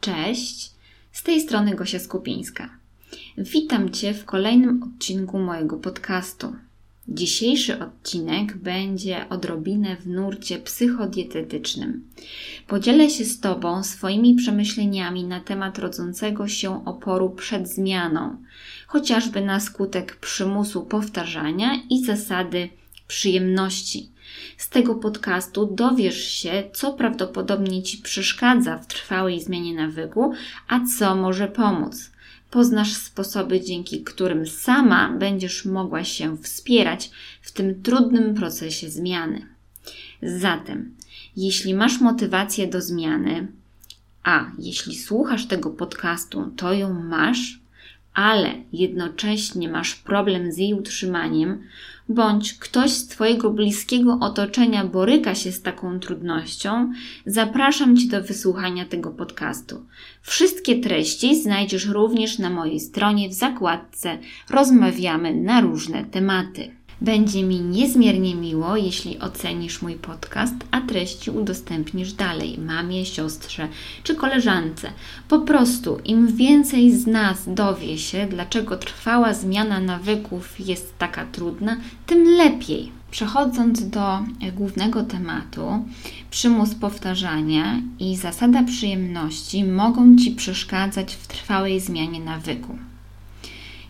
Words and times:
Cześć, 0.00 0.70
z 1.12 1.22
tej 1.22 1.40
strony 1.40 1.74
Gosia 1.74 1.98
Skupińska. 1.98 2.70
Witam 3.38 3.90
Cię 3.90 4.14
w 4.14 4.24
kolejnym 4.24 4.82
odcinku 4.82 5.38
mojego 5.38 5.76
podcastu. 5.76 6.56
Dzisiejszy 7.08 7.78
odcinek 7.78 8.56
będzie 8.56 9.28
odrobinę 9.28 9.96
w 9.96 10.06
nurcie 10.06 10.58
psychodietetycznym. 10.58 12.04
Podzielę 12.66 13.10
się 13.10 13.24
z 13.24 13.40
Tobą 13.40 13.84
swoimi 13.84 14.34
przemyśleniami 14.34 15.24
na 15.24 15.40
temat 15.40 15.78
rodzącego 15.78 16.48
się 16.48 16.84
oporu 16.84 17.30
przed 17.30 17.68
zmianą, 17.68 18.36
chociażby 18.86 19.40
na 19.40 19.60
skutek 19.60 20.16
przymusu 20.16 20.82
powtarzania 20.82 21.82
i 21.90 22.04
zasady 22.04 22.68
przyjemności. 23.08 24.08
Z 24.56 24.68
tego 24.68 24.94
podcastu 24.94 25.66
dowiesz 25.66 26.24
się, 26.24 26.62
co 26.72 26.92
prawdopodobnie 26.92 27.82
Ci 27.82 27.98
przeszkadza 27.98 28.78
w 28.78 28.86
trwałej 28.86 29.40
zmianie 29.40 29.74
nawyku, 29.74 30.32
a 30.68 30.80
co 30.98 31.16
może 31.16 31.48
pomóc. 31.48 32.10
Poznasz 32.50 32.92
sposoby, 32.92 33.60
dzięki 33.60 34.02
którym 34.04 34.46
sama 34.46 35.12
będziesz 35.18 35.64
mogła 35.64 36.04
się 36.04 36.36
wspierać 36.36 37.10
w 37.42 37.52
tym 37.52 37.82
trudnym 37.82 38.34
procesie 38.34 38.90
zmiany. 38.90 39.46
Zatem, 40.22 40.94
jeśli 41.36 41.74
masz 41.74 42.00
motywację 42.00 42.66
do 42.66 42.80
zmiany, 42.80 43.48
a 44.22 44.50
jeśli 44.58 44.98
słuchasz 44.98 45.46
tego 45.46 45.70
podcastu, 45.70 46.52
to 46.56 46.72
ją 46.72 46.94
masz, 46.94 47.60
ale 48.14 48.54
jednocześnie 48.72 49.68
masz 49.68 49.94
problem 49.94 50.52
z 50.52 50.58
jej 50.58 50.74
utrzymaniem, 50.74 51.62
bądź 52.10 52.54
ktoś 52.54 52.90
z 52.90 53.08
Twojego 53.08 53.50
bliskiego 53.50 54.18
otoczenia 54.20 54.84
boryka 54.84 55.34
się 55.34 55.52
z 55.52 55.62
taką 55.62 56.00
trudnością, 56.00 56.92
zapraszam 57.26 57.96
Cię 57.96 58.08
do 58.08 58.22
wysłuchania 58.22 58.84
tego 58.84 59.10
podcastu. 59.10 59.86
Wszystkie 60.22 60.80
treści 60.80 61.42
znajdziesz 61.42 61.86
również 61.86 62.38
na 62.38 62.50
mojej 62.50 62.80
stronie 62.80 63.28
w 63.28 63.32
zakładce 63.32 64.18
Rozmawiamy 64.50 65.34
na 65.34 65.60
różne 65.60 66.04
tematy. 66.04 66.79
Będzie 67.02 67.42
mi 67.42 67.60
niezmiernie 67.60 68.34
miło, 68.34 68.76
jeśli 68.76 69.18
ocenisz 69.18 69.82
mój 69.82 69.94
podcast, 69.94 70.54
a 70.70 70.80
treści 70.80 71.30
udostępnisz 71.30 72.12
dalej 72.12 72.58
mamie, 72.58 73.06
siostrze 73.06 73.68
czy 74.02 74.14
koleżance. 74.14 74.92
Po 75.28 75.38
prostu 75.38 75.98
im 76.04 76.36
więcej 76.36 76.92
z 76.92 77.06
nas 77.06 77.38
dowie 77.46 77.98
się, 77.98 78.26
dlaczego 78.30 78.76
trwała 78.76 79.34
zmiana 79.34 79.80
nawyków 79.80 80.60
jest 80.60 80.98
taka 80.98 81.26
trudna, 81.26 81.76
tym 82.06 82.24
lepiej. 82.24 82.92
Przechodząc 83.10 83.88
do 83.88 84.18
głównego 84.52 85.02
tematu, 85.02 85.84
przymus 86.30 86.74
powtarzania 86.74 87.80
i 87.98 88.16
zasada 88.16 88.62
przyjemności 88.62 89.64
mogą 89.64 90.16
Ci 90.16 90.30
przeszkadzać 90.30 91.14
w 91.14 91.26
trwałej 91.26 91.80
zmianie 91.80 92.20
nawyku. 92.20 92.78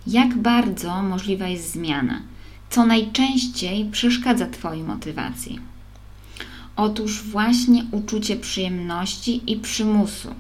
Jak 0.07 0.39
bardzo 0.39 1.03
możliwa 1.03 1.49
jest 1.49 1.73
zmiana? 1.73 2.21
Co 2.71 2.87
najczęściej 2.87 3.85
przeszkadza 3.85 4.47
Twojej 4.47 4.83
motywacji? 4.85 5.61
Otóż 6.77 7.23
właśnie 7.23 7.85
uczucie 7.91 8.37
przyjemności 8.37 9.53
i 9.53 9.57
przymusu, 9.57 10.35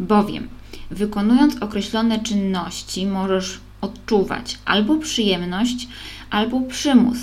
bowiem 0.00 0.48
wykonując 0.90 1.62
określone 1.62 2.18
czynności 2.18 3.06
możesz 3.06 3.60
odczuwać 3.80 4.58
albo 4.64 4.96
przyjemność, 4.96 5.88
albo 6.30 6.60
przymus. 6.60 7.18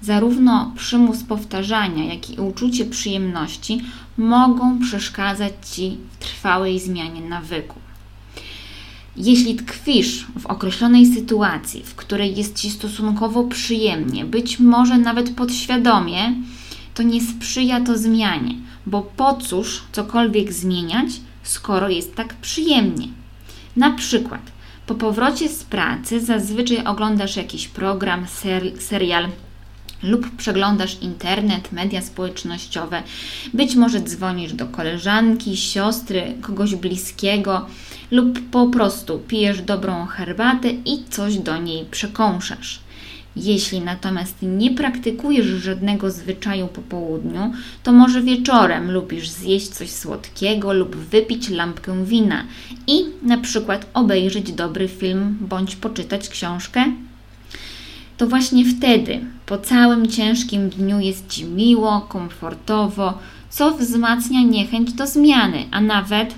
Zarówno 0.00 0.72
przymus 0.76 1.22
powtarzania, 1.22 2.04
jak 2.14 2.30
i 2.30 2.40
uczucie 2.40 2.84
przyjemności 2.84 3.80
mogą 4.18 4.80
przeszkadzać 4.80 5.52
Ci 5.70 5.98
w 6.10 6.18
trwałej 6.18 6.80
zmianie 6.80 7.20
nawyku. 7.20 7.83
Jeśli 9.16 9.54
tkwisz 9.54 10.26
w 10.38 10.46
określonej 10.46 11.06
sytuacji, 11.06 11.82
w 11.84 11.94
której 11.94 12.36
jest 12.36 12.56
ci 12.56 12.70
stosunkowo 12.70 13.44
przyjemnie, 13.44 14.24
być 14.24 14.60
może 14.60 14.98
nawet 14.98 15.30
podświadomie, 15.30 16.34
to 16.94 17.02
nie 17.02 17.20
sprzyja 17.20 17.80
to 17.80 17.98
zmianie, 17.98 18.54
bo 18.86 19.02
po 19.02 19.34
cóż 19.34 19.82
cokolwiek 19.92 20.52
zmieniać, 20.52 21.08
skoro 21.42 21.88
jest 21.88 22.14
tak 22.14 22.34
przyjemnie. 22.34 23.08
Na 23.76 23.90
przykład, 23.90 24.40
po 24.86 24.94
powrocie 24.94 25.48
z 25.48 25.64
pracy 25.64 26.20
zazwyczaj 26.20 26.84
oglądasz 26.84 27.36
jakiś 27.36 27.68
program, 27.68 28.26
ser, 28.26 28.82
serial 28.82 29.28
lub 30.02 30.30
przeglądasz 30.36 30.98
internet, 31.00 31.72
media 31.72 32.02
społecznościowe, 32.02 33.02
być 33.54 33.76
może 33.76 34.00
dzwonisz 34.00 34.52
do 34.52 34.66
koleżanki, 34.66 35.56
siostry, 35.56 36.34
kogoś 36.40 36.74
bliskiego 36.74 37.66
lub 38.14 38.50
po 38.50 38.66
prostu 38.66 39.18
pijesz 39.18 39.62
dobrą 39.62 40.06
herbatę 40.06 40.70
i 40.70 41.04
coś 41.10 41.38
do 41.38 41.56
niej 41.58 41.84
przekąszasz. 41.90 42.80
Jeśli 43.36 43.80
natomiast 43.80 44.36
nie 44.42 44.70
praktykujesz 44.70 45.46
żadnego 45.46 46.10
zwyczaju 46.10 46.66
po 46.66 46.82
południu, 46.82 47.52
to 47.82 47.92
może 47.92 48.22
wieczorem 48.22 48.90
lubisz 48.90 49.28
zjeść 49.28 49.68
coś 49.68 49.90
słodkiego 49.90 50.72
lub 50.72 50.96
wypić 50.96 51.48
lampkę 51.48 52.04
wina 52.04 52.44
i 52.86 53.04
na 53.22 53.38
przykład 53.38 53.86
obejrzeć 53.94 54.52
dobry 54.52 54.88
film 54.88 55.38
bądź 55.40 55.76
poczytać 55.76 56.28
książkę 56.28 56.84
to 58.16 58.26
właśnie 58.26 58.64
wtedy, 58.64 59.20
po 59.46 59.58
całym 59.58 60.08
ciężkim 60.08 60.68
dniu, 60.68 61.00
jest 61.00 61.28
Ci 61.28 61.44
miło, 61.44 62.00
komfortowo, 62.00 63.18
co 63.50 63.70
wzmacnia 63.70 64.42
niechęć 64.42 64.92
do 64.92 65.06
zmiany, 65.06 65.64
a 65.70 65.80
nawet 65.80 66.34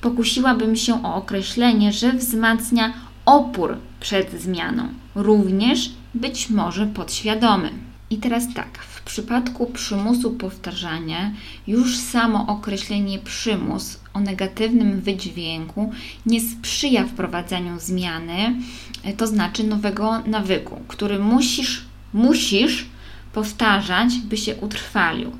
pokusiłabym 0.00 0.76
się 0.76 1.04
o 1.04 1.14
określenie, 1.14 1.92
że 1.92 2.12
wzmacnia 2.12 2.92
opór 3.24 3.76
przed 4.00 4.40
zmianą, 4.40 4.88
również 5.14 5.90
być 6.14 6.50
może 6.50 6.86
podświadomy. 6.86 7.70
I 8.10 8.16
teraz 8.16 8.54
tak, 8.54 8.78
w 8.78 9.02
przypadku 9.02 9.66
przymusu 9.66 10.30
powtarzania, 10.30 11.32
już 11.66 11.96
samo 11.96 12.46
określenie 12.46 13.18
przymus 13.18 14.00
o 14.14 14.20
negatywnym 14.20 15.00
wydźwięku 15.00 15.92
nie 16.26 16.40
sprzyja 16.40 17.06
wprowadzaniu 17.06 17.80
zmiany, 17.80 18.54
to 19.16 19.26
znaczy 19.26 19.64
nowego 19.64 20.22
nawyku, 20.26 20.80
który 20.88 21.18
musisz, 21.18 21.84
musisz 22.12 22.86
powtarzać, 23.32 24.16
by 24.18 24.36
się 24.36 24.56
utrwalił. 24.56 25.32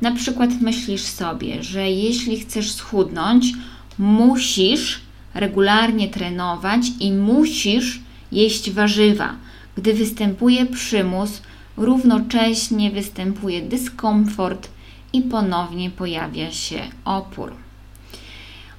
Na 0.00 0.12
przykład 0.12 0.50
myślisz 0.60 1.02
sobie, 1.02 1.62
że 1.62 1.90
jeśli 1.90 2.40
chcesz 2.40 2.72
schudnąć, 2.72 3.52
musisz 3.98 5.00
regularnie 5.34 6.08
trenować 6.08 6.80
i 7.00 7.12
musisz 7.12 8.00
jeść 8.32 8.70
warzywa. 8.70 9.34
Gdy 9.76 9.94
występuje 9.94 10.66
przymus, 10.66 11.42
równocześnie 11.76 12.90
występuje 12.90 13.62
dyskomfort 13.62 14.68
i 15.12 15.22
ponownie 15.22 15.90
pojawia 15.90 16.50
się 16.50 16.80
opór. 17.04 17.52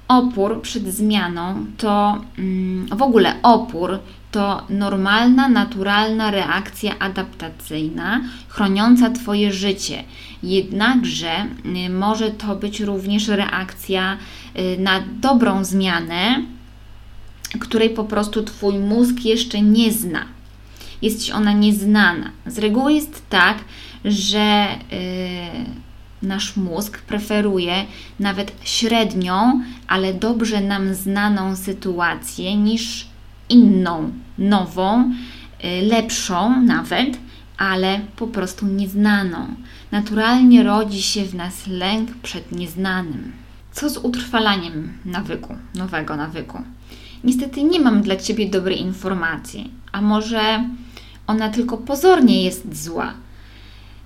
Opór 0.08 0.62
przed 0.62 0.88
zmianą 0.88 1.66
to 1.76 2.20
mm, 2.38 2.86
w 2.86 3.02
ogóle 3.02 3.34
opór 3.42 3.98
to 4.34 4.66
normalna, 4.70 5.48
naturalna 5.48 6.30
reakcja 6.30 6.98
adaptacyjna, 6.98 8.20
chroniąca 8.48 9.10
Twoje 9.10 9.52
życie. 9.52 10.04
Jednakże 10.42 11.46
y, 11.86 11.90
może 11.90 12.30
to 12.30 12.56
być 12.56 12.80
również 12.80 13.28
reakcja 13.28 14.16
na 14.78 15.02
dobrą 15.20 15.64
zmianę, 15.64 16.42
której 17.60 17.90
po 17.90 18.04
prostu 18.04 18.42
Twój 18.42 18.78
mózg 18.78 19.24
jeszcze 19.24 19.62
nie 19.62 19.92
zna. 19.92 20.24
Jest 21.02 21.24
Ci 21.24 21.32
ona 21.32 21.52
nieznana. 21.52 22.30
Z 22.46 22.58
reguły 22.58 22.92
jest 22.92 23.22
tak, 23.28 23.58
że 24.04 24.66
yy, 24.90 26.28
nasz 26.28 26.56
mózg 26.56 26.98
preferuje 26.98 27.84
nawet 28.20 28.52
średnią, 28.62 29.62
ale 29.88 30.14
dobrze 30.14 30.60
nam 30.60 30.94
znaną 30.94 31.56
sytuację 31.56 32.56
niż 32.56 33.06
inną, 33.48 34.10
nową, 34.38 35.10
y, 35.64 35.82
lepszą 35.82 36.62
nawet, 36.62 37.18
ale 37.58 38.00
po 38.16 38.26
prostu 38.26 38.66
nieznaną. 38.66 39.46
Naturalnie 39.92 40.62
rodzi 40.62 41.02
się 41.02 41.24
w 41.24 41.34
nas 41.34 41.66
lęk 41.66 42.10
przed 42.22 42.52
nieznanym. 42.52 43.43
Co 43.74 43.90
z 43.90 43.96
utrwalaniem 43.96 44.92
nawyku, 45.04 45.56
nowego 45.74 46.16
nawyku? 46.16 46.58
Niestety 47.24 47.62
nie 47.64 47.80
mam 47.80 48.02
dla 48.02 48.16
Ciebie 48.16 48.50
dobrej 48.50 48.80
informacji, 48.80 49.70
a 49.92 50.00
może 50.00 50.64
ona 51.26 51.48
tylko 51.48 51.76
pozornie 51.76 52.44
jest 52.44 52.82
zła, 52.82 53.14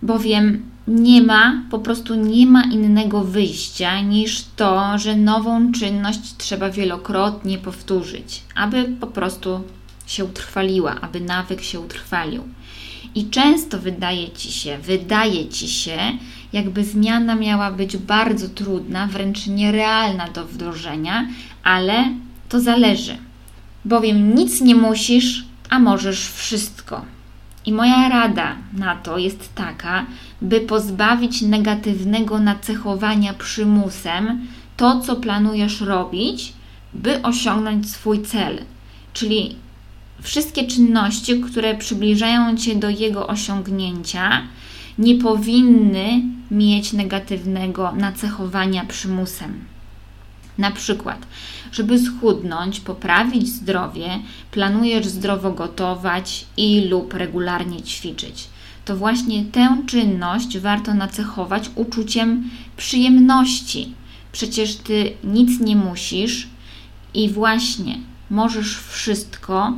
bowiem 0.02 0.62
nie 0.88 1.22
ma, 1.22 1.62
po 1.70 1.78
prostu 1.78 2.14
nie 2.14 2.46
ma 2.46 2.62
innego 2.64 3.24
wyjścia 3.24 4.00
niż 4.00 4.44
to, 4.56 4.98
że 4.98 5.16
nową 5.16 5.72
czynność 5.72 6.36
trzeba 6.38 6.70
wielokrotnie 6.70 7.58
powtórzyć, 7.58 8.42
aby 8.54 8.84
po 9.00 9.06
prostu 9.06 9.60
się 10.06 10.24
utrwaliła, 10.24 11.00
aby 11.00 11.20
nawyk 11.20 11.62
się 11.62 11.80
utrwalił. 11.80 12.42
I 13.14 13.30
często 13.30 13.78
wydaje 13.78 14.30
ci 14.30 14.52
się, 14.52 14.78
wydaje 14.78 15.48
ci 15.48 15.68
się, 15.68 15.98
jakby 16.52 16.84
zmiana 16.84 17.34
miała 17.34 17.70
być 17.70 17.96
bardzo 17.96 18.48
trudna, 18.48 19.06
wręcz 19.06 19.46
nierealna 19.46 20.28
do 20.28 20.46
wdrożenia, 20.46 21.26
ale 21.62 22.04
to 22.48 22.60
zależy. 22.60 23.16
Bowiem 23.84 24.34
nic 24.34 24.60
nie 24.60 24.74
musisz, 24.74 25.44
a 25.70 25.78
możesz 25.78 26.30
wszystko. 26.30 27.04
I 27.66 27.72
moja 27.72 28.08
rada 28.08 28.56
na 28.72 28.96
to 28.96 29.18
jest 29.18 29.54
taka, 29.54 30.06
by 30.42 30.60
pozbawić 30.60 31.42
negatywnego 31.42 32.38
nacechowania 32.38 33.34
przymusem 33.34 34.46
to, 34.76 35.00
co 35.00 35.16
planujesz 35.16 35.80
robić, 35.80 36.52
by 36.94 37.22
osiągnąć 37.22 37.90
swój 37.90 38.22
cel. 38.22 38.58
Czyli 39.12 39.56
wszystkie 40.22 40.66
czynności, 40.66 41.40
które 41.40 41.74
przybliżają 41.74 42.56
cię 42.56 42.74
do 42.76 42.88
jego 42.88 43.26
osiągnięcia, 43.26 44.42
nie 44.98 45.14
powinny 45.14 46.22
mieć 46.50 46.92
negatywnego 46.92 47.92
nacechowania 47.92 48.84
przymusem. 48.84 49.64
Na 50.58 50.70
przykład, 50.70 51.26
żeby 51.72 51.98
schudnąć, 51.98 52.80
poprawić 52.80 53.48
zdrowie, 53.48 54.08
planujesz 54.50 55.06
zdrowo 55.06 55.52
gotować 55.52 56.46
i 56.56 56.80
lub 56.90 57.14
regularnie 57.14 57.82
ćwiczyć. 57.82 58.48
To 58.84 58.96
właśnie 58.96 59.44
tę 59.44 59.76
czynność 59.86 60.58
warto 60.58 60.94
nacechować 60.94 61.70
uczuciem 61.74 62.50
przyjemności. 62.76 63.94
Przecież 64.32 64.76
ty 64.76 65.12
nic 65.24 65.60
nie 65.60 65.76
musisz 65.76 66.48
i 67.14 67.30
właśnie 67.30 67.98
możesz 68.30 68.78
wszystko, 68.78 69.72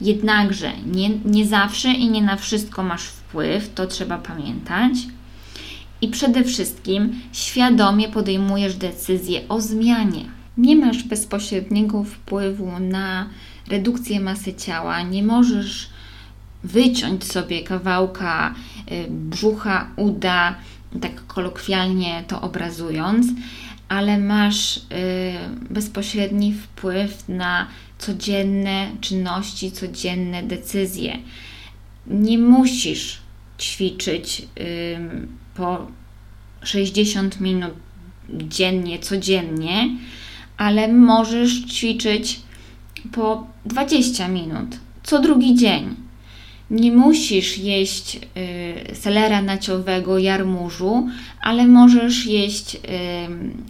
jednakże 0.00 0.72
nie, 0.86 1.10
nie 1.24 1.46
zawsze 1.46 1.92
i 1.92 2.10
nie 2.10 2.22
na 2.22 2.36
wszystko 2.36 2.82
masz 2.82 3.17
wpływ, 3.28 3.74
to 3.74 3.86
trzeba 3.86 4.18
pamiętać. 4.18 4.92
I 6.00 6.08
przede 6.08 6.44
wszystkim 6.44 7.20
świadomie 7.32 8.08
podejmujesz 8.08 8.74
decyzję 8.74 9.40
o 9.48 9.60
zmianie. 9.60 10.24
Nie 10.58 10.76
masz 10.76 11.02
bezpośredniego 11.02 12.04
wpływu 12.04 12.72
na 12.80 13.26
redukcję 13.68 14.20
masy 14.20 14.54
ciała, 14.54 15.02
nie 15.02 15.22
możesz 15.22 15.90
wyciąć 16.64 17.24
sobie 17.24 17.62
kawałka 17.62 18.54
y, 18.92 19.06
brzucha, 19.10 19.90
uda, 19.96 20.54
tak 21.00 21.26
kolokwialnie 21.26 22.24
to 22.28 22.40
obrazując, 22.40 23.26
ale 23.88 24.18
masz 24.18 24.76
y, 24.76 24.80
bezpośredni 25.70 26.54
wpływ 26.54 27.28
na 27.28 27.66
codzienne 27.98 28.86
czynności, 29.00 29.72
codzienne 29.72 30.42
decyzje. 30.42 31.18
Nie 32.10 32.38
musisz 32.38 33.18
ćwiczyć 33.58 34.42
po 35.54 35.86
60 36.62 37.40
minut 37.40 37.72
dziennie, 38.30 38.98
codziennie, 38.98 39.88
ale 40.56 40.88
możesz 40.88 41.64
ćwiczyć 41.64 42.40
po 43.12 43.46
20 43.64 44.28
minut 44.28 44.76
co 45.08 45.18
drugi 45.18 45.54
dzień. 45.54 45.94
Nie 46.70 46.92
musisz 46.92 47.58
jeść 47.58 48.16
y, 48.16 48.94
selera 48.94 49.42
naciowego, 49.42 50.18
jarmużu, 50.18 51.08
ale 51.42 51.66
możesz 51.66 52.26
jeść 52.26 52.76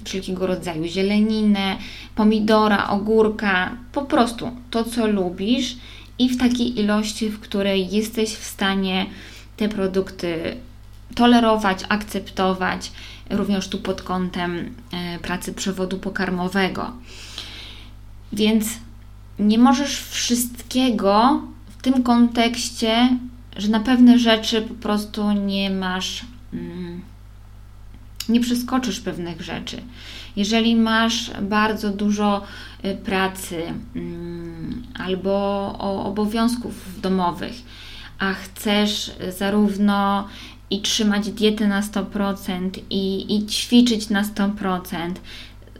wszelkiego 0.04 0.46
rodzaju 0.46 0.84
zieleninę, 0.84 1.76
pomidora, 2.14 2.88
ogórka, 2.88 3.76
po 3.92 4.02
prostu 4.02 4.50
to, 4.70 4.84
co 4.84 5.06
lubisz 5.06 5.76
i 6.18 6.28
w 6.28 6.38
takiej 6.38 6.80
ilości, 6.80 7.28
w 7.30 7.40
której 7.40 7.90
jesteś 7.90 8.30
w 8.30 8.44
stanie 8.44 9.06
te 9.56 9.68
produkty 9.68 10.56
tolerować, 11.14 11.84
akceptować, 11.88 12.92
również 13.30 13.68
tu 13.68 13.78
pod 13.78 14.02
kątem 14.02 14.56
y, 14.56 15.18
pracy 15.22 15.52
przewodu 15.52 15.98
pokarmowego. 15.98 16.92
Więc 18.32 18.66
nie 19.38 19.58
możesz 19.58 20.02
wszystkiego 20.02 21.42
w 21.78 21.82
tym 21.82 22.02
kontekście, 22.02 23.18
że 23.56 23.68
na 23.68 23.80
pewne 23.80 24.18
rzeczy 24.18 24.62
po 24.62 24.74
prostu 24.74 25.32
nie 25.32 25.70
masz, 25.70 26.24
mm, 26.52 27.02
nie 28.28 28.40
przeskoczysz 28.40 29.00
pewnych 29.00 29.42
rzeczy. 29.42 29.82
Jeżeli 30.36 30.76
masz 30.76 31.30
bardzo 31.42 31.90
dużo 31.90 32.42
y, 32.84 32.96
pracy 32.96 33.62
mm, 33.96 34.82
albo 34.98 35.74
obowiązków 36.04 37.00
domowych, 37.00 37.54
a 38.18 38.34
chcesz 38.34 39.12
zarówno 39.38 40.28
i 40.70 40.80
trzymać 40.80 41.30
dietę 41.30 41.68
na 41.68 41.82
100% 41.82 42.70
i, 42.90 43.36
i 43.36 43.46
ćwiczyć 43.46 44.10
na 44.10 44.22
100%, 44.22 45.12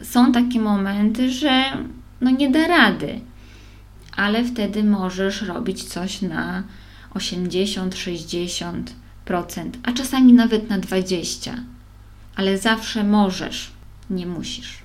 są 0.03 0.33
takie 0.33 0.61
momenty, 0.61 1.33
że 1.33 1.65
no 2.21 2.31
nie 2.31 2.51
da 2.51 2.67
rady 2.67 3.21
ale 4.19 4.45
wtedy 4.45 4.85
możesz 4.85 5.43
robić 5.43 5.85
coś 5.85 6.23
na 6.23 6.63
80-60%, 7.15 8.83
a 9.83 9.93
czasami 9.93 10.33
nawet 10.33 10.71
na 10.71 10.79
20%. 10.79 11.53
Ale 12.39 12.59
zawsze 12.59 13.05
możesz, 13.05 13.71
nie 14.11 14.27
musisz. 14.27 14.79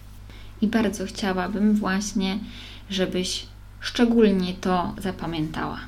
I 0.61 0.67
bardzo 0.67 1.05
chciałabym 1.05 1.75
właśnie, 1.75 2.39
żebyś 2.89 3.45
szczególnie 3.79 4.53
to 4.53 4.93
zapamiętała. 4.97 5.79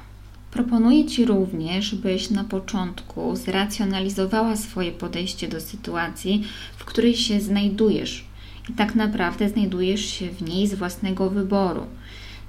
Proponuję 0.51 1.05
Ci 1.05 1.25
również, 1.25 1.95
byś 1.95 2.29
na 2.29 2.43
początku 2.43 3.35
zracjonalizowała 3.35 4.55
swoje 4.55 4.91
podejście 4.91 5.47
do 5.47 5.61
sytuacji, 5.61 6.43
w 6.77 6.85
której 6.85 7.15
się 7.15 7.41
znajdujesz. 7.41 8.25
I 8.69 8.73
tak 8.73 8.95
naprawdę 8.95 9.49
znajdujesz 9.49 10.05
się 10.05 10.29
w 10.29 10.41
niej 10.41 10.67
z 10.67 10.73
własnego 10.73 11.29
wyboru 11.29 11.85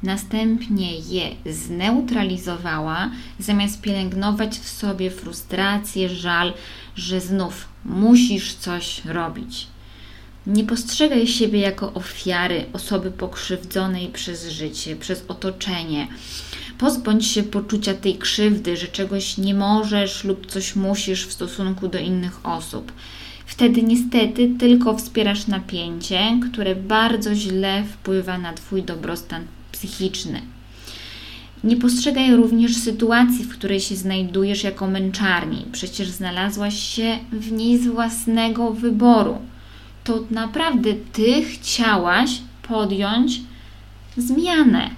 następnie 0.03 0.99
je 0.99 1.53
zneutralizowała, 1.53 3.11
zamiast 3.39 3.81
pielęgnować 3.81 4.59
w 4.59 4.69
sobie 4.69 5.11
frustrację, 5.11 6.09
żal, 6.09 6.53
że 6.97 7.21
znów 7.21 7.69
musisz 7.85 8.55
coś 8.55 9.05
robić. 9.05 9.67
Nie 10.47 10.65
postrzegaj 10.65 11.27
siebie 11.27 11.61
jako 11.61 11.93
ofiary, 11.95 12.67
osoby 12.73 13.11
pokrzywdzonej 13.11 14.09
przez 14.09 14.49
życie, 14.49 14.97
przez 14.97 15.25
otoczenie. 15.29 16.09
Pozbądź 16.79 17.27
się 17.27 17.43
poczucia 17.43 17.95
tej 17.95 18.19
krzywdy, 18.19 18.77
że 18.77 18.87
czegoś 18.87 19.39
nie 19.39 19.55
możesz 19.55 20.25
lub 20.25 20.47
coś 20.47 20.77
musisz 20.77 21.27
w 21.27 21.33
stosunku 21.33 21.89
do 21.89 21.99
innych 21.99 22.47
osób. 22.47 22.93
Wtedy 23.47 23.83
niestety 23.83 24.51
tylko 24.59 24.97
wspierasz 24.97 25.47
napięcie, 25.47 26.21
które 26.53 26.75
bardzo 26.75 27.35
źle 27.35 27.85
wpływa 27.85 28.39
na 28.39 28.53
Twój 28.53 28.83
dobrostan 28.83 29.47
psychiczny. 29.73 30.56
Nie 31.65 31.77
postrzegaj 31.77 32.37
również 32.37 32.77
sytuacji, 32.77 33.45
w 33.45 33.49
której 33.49 33.81
się 33.81 33.97
znajdujesz 33.97 34.65
jako 34.65 34.87
męczarni. 34.87 35.65
Przecież 35.73 36.09
znalazłaś 36.09 36.81
się 36.81 37.19
w 37.33 37.53
niej 37.53 37.79
z 37.79 37.87
własnego 37.87 38.71
wyboru. 38.71 39.39
To 40.05 40.25
naprawdę 40.31 40.91
ty 41.13 41.43
chciałaś 41.43 42.31
podjąć 42.69 43.41
zmianę. 44.17 44.91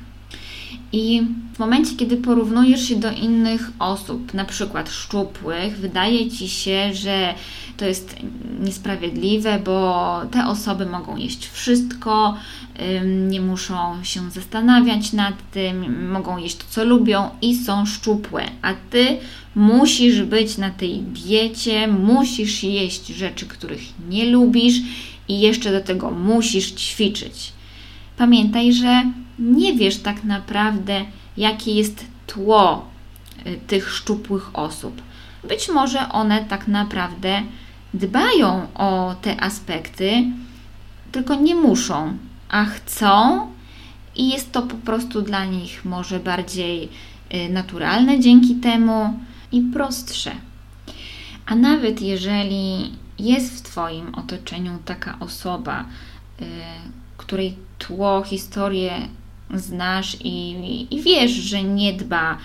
I 0.93 1.23
w 1.55 1.59
momencie, 1.59 1.97
kiedy 1.97 2.17
porównujesz 2.17 2.89
się 2.89 2.97
do 2.97 3.13
innych 3.13 3.71
osób, 3.79 4.35
na 4.35 4.45
przykład 4.45 4.91
szczupłych, 4.91 5.79
wydaje 5.79 6.31
ci 6.31 6.49
się, 6.49 6.95
że 6.95 7.35
to 7.79 7.85
jest 7.85 8.17
niesprawiedliwe, 8.61 9.59
bo 9.65 10.21
te 10.31 10.47
osoby 10.47 10.87
mogą 10.87 11.17
jeść 11.17 11.49
wszystko, 11.49 12.37
nie 13.05 13.41
muszą 13.41 14.05
się 14.05 14.31
zastanawiać 14.31 15.13
nad 15.13 15.51
tym, 15.51 16.09
mogą 16.11 16.39
jeść 16.39 16.57
to, 16.57 16.65
co 16.69 16.85
lubią 16.85 17.31
i 17.43 17.57
są 17.57 17.87
szczupłe, 17.87 18.45
a 18.63 18.75
ty 18.91 19.19
musisz 19.55 20.23
być 20.23 20.59
na 20.59 20.71
tej 20.71 20.99
diecie, 20.99 21.89
musisz 21.89 22.63
jeść 22.63 23.07
rzeczy, 23.07 23.47
których 23.47 23.81
nie 24.09 24.25
lubisz 24.25 24.75
i 25.29 25.41
jeszcze 25.41 25.73
do 25.73 25.81
tego 25.81 26.11
musisz 26.11 26.73
ćwiczyć. 26.73 27.53
Pamiętaj, 28.17 28.73
że 28.73 29.13
nie 29.39 29.75
wiesz 29.75 29.97
tak 29.97 30.25
naprawdę, 30.25 31.05
jakie 31.37 31.75
jest 31.75 32.05
tło 32.27 32.87
y, 33.47 33.59
tych 33.67 33.91
szczupłych 33.91 34.51
osób. 34.53 35.03
Być 35.49 35.69
może 35.69 36.09
one 36.09 36.45
tak 36.45 36.69
naprawdę 36.69 37.43
dbają 37.95 38.75
o 38.75 39.15
te 39.23 39.41
aspekty, 39.41 40.25
tylko 41.13 41.35
nie 41.35 41.55
muszą, 41.55 42.17
a 42.49 42.65
chcą 42.65 43.47
i 44.17 44.29
jest 44.29 44.53
to 44.53 44.63
po 44.63 44.77
prostu 44.77 45.23
dla 45.23 45.45
nich 45.45 45.85
może 45.85 46.21
bardziej 46.21 46.89
y, 47.35 47.49
naturalne 47.49 48.21
dzięki 48.21 48.55
temu 48.55 49.19
i 49.53 49.61
prostsze. 49.61 50.31
A 51.47 51.55
nawet 51.55 52.03
jeżeli 52.03 52.93
jest 53.19 53.59
w 53.59 53.63
Twoim 53.63 54.15
otoczeniu 54.15 54.79
taka 54.85 55.17
osoba, 55.21 55.85
y, 56.41 56.45
której 57.17 57.57
tło, 57.79 58.23
historię 58.23 58.93
znasz 59.55 60.17
i, 60.25 60.87
i 60.91 61.03
wiesz, 61.03 61.31
że 61.31 61.63
nie 61.63 61.93
dba 61.93 62.39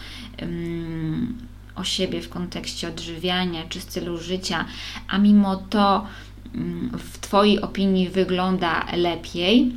o 1.76 1.84
siebie 1.84 2.22
w 2.22 2.30
kontekście 2.30 2.88
odżywiania 2.88 3.64
czy 3.70 3.82
stylu 3.82 4.18
życia, 4.18 4.66
a 5.08 5.18
mimo 5.18 5.56
to 5.56 6.08
mm, 6.56 6.92
w 6.98 7.18
Twojej 7.20 7.62
opinii 7.62 8.10
wygląda 8.10 8.86
lepiej, 8.98 9.72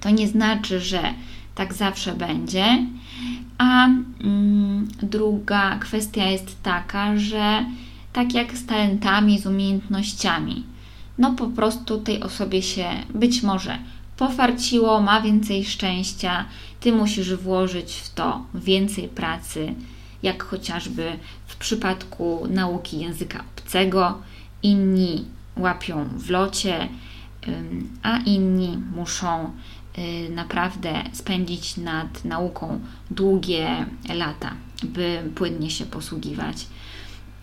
to 0.00 0.10
nie 0.10 0.28
znaczy, 0.28 0.80
że 0.80 1.14
tak 1.54 1.74
zawsze 1.74 2.12
będzie. 2.14 2.86
A 3.58 3.86
mm, 3.86 4.88
druga 5.02 5.78
kwestia 5.78 6.24
jest 6.24 6.62
taka, 6.62 7.16
że 7.16 7.64
tak 8.12 8.34
jak 8.34 8.56
z 8.56 8.66
talentami, 8.66 9.38
z 9.38 9.46
umiejętnościami, 9.46 10.64
no 11.18 11.32
po 11.32 11.46
prostu 11.46 12.00
tej 12.00 12.22
osobie 12.22 12.62
się 12.62 12.88
być 13.14 13.42
może 13.42 13.78
pofarciło, 14.16 15.00
ma 15.00 15.20
więcej 15.20 15.64
szczęścia, 15.64 16.44
ty 16.80 16.92
musisz 16.92 17.34
włożyć 17.34 17.92
w 17.92 18.14
to 18.14 18.44
więcej 18.54 19.08
pracy, 19.08 19.74
jak 20.26 20.42
chociażby 20.42 21.18
w 21.46 21.56
przypadku 21.56 22.46
nauki 22.50 23.00
języka 23.00 23.44
obcego. 23.56 24.18
Inni 24.62 25.24
łapią 25.56 26.04
w 26.04 26.30
locie, 26.30 26.88
a 28.02 28.18
inni 28.18 28.78
muszą 28.96 29.50
y, 29.98 30.30
naprawdę 30.30 31.02
spędzić 31.12 31.76
nad 31.76 32.24
nauką 32.24 32.80
długie 33.10 33.86
lata, 34.14 34.52
by 34.84 35.22
płynnie 35.34 35.70
się 35.70 35.86
posługiwać 35.86 36.66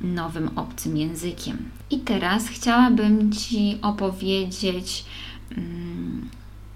nowym 0.02 0.58
obcym 0.58 0.98
językiem. 0.98 1.70
I 1.90 2.00
teraz 2.00 2.48
chciałabym 2.48 3.32
Ci 3.32 3.78
opowiedzieć 3.82 5.06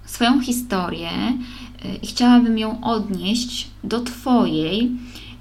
swoją 0.08 0.40
historię 0.40 1.10
y, 1.84 1.96
i 2.02 2.06
chciałabym 2.06 2.58
ją 2.58 2.84
odnieść 2.84 3.70
do 3.84 4.00
Twojej, 4.00 4.90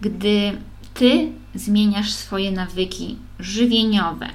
gdy 0.02 0.58
Ty 0.94 1.32
zmieniasz 1.56 2.12
swoje 2.12 2.52
nawyki 2.52 3.16
żywieniowe. 3.40 4.30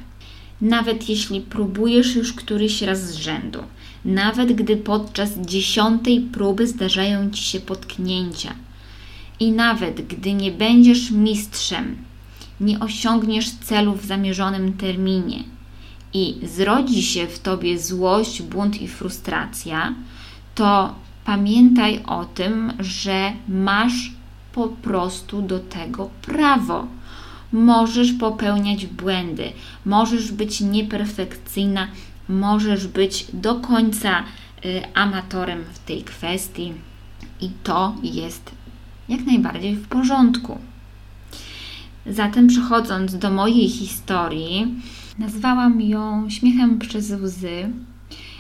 Nawet 0.61 1.09
jeśli 1.09 1.41
próbujesz 1.41 2.17
już 2.17 2.33
któryś 2.33 2.83
raz 2.83 3.13
z 3.13 3.15
rzędu, 3.15 3.59
nawet 4.05 4.53
gdy 4.53 4.77
podczas 4.77 5.39
dziesiątej 5.39 6.21
próby 6.21 6.67
zdarzają 6.67 7.31
Ci 7.31 7.43
się 7.43 7.61
potknięcia, 7.61 8.55
i 9.41 9.53
nawet 9.53 10.07
gdy 10.07 10.35
nie 10.35 10.53
będziesz 10.53 11.11
mistrzem, 11.11 11.97
nie 12.61 12.81
osiągniesz 12.81 13.51
celu 13.51 13.95
w 13.95 14.07
zamierzonym 14.07 14.73
terminie. 14.73 15.45
I 16.15 16.35
zrodzi 16.43 17.03
się 17.03 17.27
w 17.27 17.39
tobie 17.39 17.79
złość, 17.79 18.43
bunt 18.43 18.83
i 18.83 18.89
frustracja, 18.89 19.95
to 20.55 20.95
pamiętaj 21.25 22.03
o 22.07 22.25
tym, 22.25 22.73
że 22.79 23.33
masz 23.49 24.11
po 24.53 24.69
prostu 24.69 25.43
do 25.43 25.59
tego 25.59 26.11
prawo. 26.23 26.87
Możesz 27.53 28.13
popełniać 28.13 28.87
błędy, 28.87 29.53
możesz 29.85 30.33
być 30.33 30.61
nieperfekcyjna, 30.61 31.89
możesz 32.29 32.87
być 32.87 33.27
do 33.33 33.55
końca 33.55 34.23
y, 34.65 34.83
amatorem 34.95 35.65
w 35.73 35.79
tej 35.79 36.03
kwestii 36.03 36.73
i 37.41 37.51
to 37.63 37.95
jest 38.03 38.51
jak 39.09 39.27
najbardziej 39.27 39.77
w 39.77 39.89
porządku. 39.89 40.59
Zatem 42.07 42.47
przechodząc 42.47 43.19
do 43.19 43.31
mojej 43.31 43.69
historii, 43.69 44.75
nazwałam 45.19 45.81
ją 45.81 46.31
śmiechem 46.31 46.79
przez 46.79 47.11
łzy. 47.11 47.71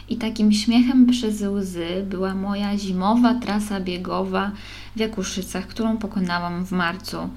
I 0.08 0.16
takim 0.16 0.52
śmiechem 0.52 1.06
przez 1.06 1.42
łzy 1.42 2.06
była 2.10 2.34
moja 2.34 2.78
zimowa 2.78 3.34
trasa 3.34 3.80
biegowa 3.80 4.50
w 4.96 5.00
Jakuszycach, 5.00 5.66
którą 5.66 5.96
pokonałam 5.96 6.64
w 6.64 6.72
marcu 6.72 7.28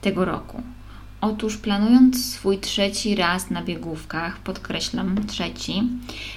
tego 0.00 0.24
roku. 0.24 0.62
Otóż 1.20 1.56
planując 1.56 2.24
swój 2.24 2.58
trzeci 2.58 3.14
raz 3.14 3.50
na 3.50 3.62
biegówkach, 3.62 4.38
podkreślam 4.38 5.26
trzeci, 5.26 5.82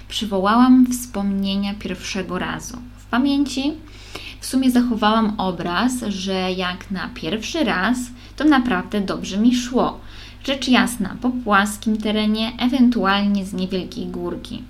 przywołałam 0.08 0.86
wspomnienia 0.92 1.74
pierwszego 1.74 2.40
razu. 2.40 2.78
W 2.98 3.06
pamięci 3.06 3.74
w 4.40 4.46
sumie 4.46 4.72
zachowałam 4.72 5.34
obraz, 5.38 5.94
że 6.08 6.52
jak 6.52 6.92
na 6.92 7.10
pierwszy 7.16 7.64
raz, 7.64 7.98
to 8.36 8.44
naprawdę 8.44 9.02
dobrze 9.02 9.38
mi 9.38 9.56
szło. 9.56 10.00
Rzecz 10.44 10.68
jasna, 10.68 11.16
po 11.22 11.30
płaskim 11.30 11.98
terenie, 11.98 12.52
ewentualnie 12.60 13.46
z 13.46 13.54
niewielkiej 13.54 14.08
górki. 14.08 14.64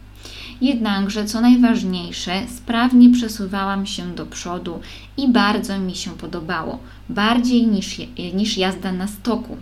Jednakże, 0.63 1.25
co 1.25 1.41
najważniejsze, 1.41 2.41
sprawnie 2.57 3.09
przesuwałam 3.09 3.85
się 3.85 4.15
do 4.15 4.25
przodu 4.25 4.79
i 5.17 5.27
bardzo 5.27 5.79
mi 5.79 5.95
się 5.95 6.11
podobało, 6.11 6.79
bardziej 7.09 7.67
niż, 7.67 8.01
niż 8.33 8.57
jazda 8.57 8.91
na 8.91 9.07
stoku. 9.07 9.57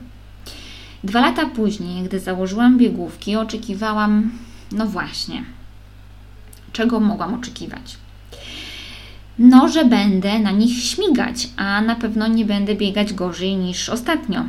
Dwa 1.03 1.22
lata 1.22 1.46
później, 1.46 2.03
gdy 2.03 2.20
założyłam 2.20 2.77
biegówki, 2.77 3.36
oczekiwałam, 3.36 4.31
no 4.72 4.86
właśnie, 4.86 5.43
czego 6.74 7.00
mogłam 7.00 7.34
oczekiwać? 7.34 7.98
No, 9.39 9.70
że 9.70 9.86
będę 9.86 10.39
na 10.39 10.51
nich 10.51 10.84
śmigać, 10.84 11.50
a 11.55 11.81
na 11.81 11.96
pewno 11.96 12.27
nie 12.27 12.46
będę 12.46 12.75
biegać 12.75 13.13
gorzej 13.13 13.55
niż 13.55 13.89
ostatnio. 13.89 14.46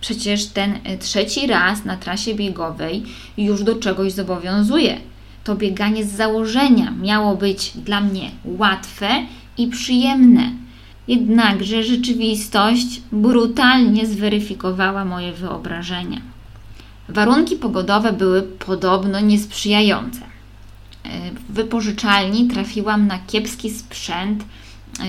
Przecież 0.00 0.46
ten 0.46 0.78
trzeci 1.00 1.46
raz 1.46 1.84
na 1.84 1.96
trasie 1.96 2.34
biegowej 2.34 3.02
już 3.36 3.62
do 3.62 3.76
czegoś 3.76 4.12
zobowiązuje 4.12 5.00
to 5.44 5.54
bieganie 5.54 6.04
z 6.04 6.12
założenia 6.12 6.90
miało 6.90 7.36
być 7.36 7.72
dla 7.74 8.00
mnie 8.00 8.30
łatwe 8.44 9.08
i 9.58 9.66
przyjemne. 9.68 10.50
Jednakże 11.08 11.82
rzeczywistość 11.82 13.00
brutalnie 13.12 14.06
zweryfikowała 14.06 15.04
moje 15.04 15.32
wyobrażenia. 15.32 16.20
Warunki 17.08 17.56
pogodowe 17.56 18.12
były 18.12 18.42
podobno 18.42 19.20
niesprzyjające. 19.20 20.20
W 21.48 21.52
wypożyczalni 21.52 22.48
trafiłam 22.48 23.06
na 23.06 23.18
kiepski 23.18 23.70
sprzęt. 23.70 24.44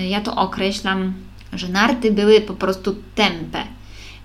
Ja 0.08 0.20
to 0.20 0.36
określam, 0.36 1.12
że 1.52 1.68
narty 1.68 2.12
były 2.12 2.40
po 2.40 2.54
prostu 2.54 2.96
tępe 3.14 3.62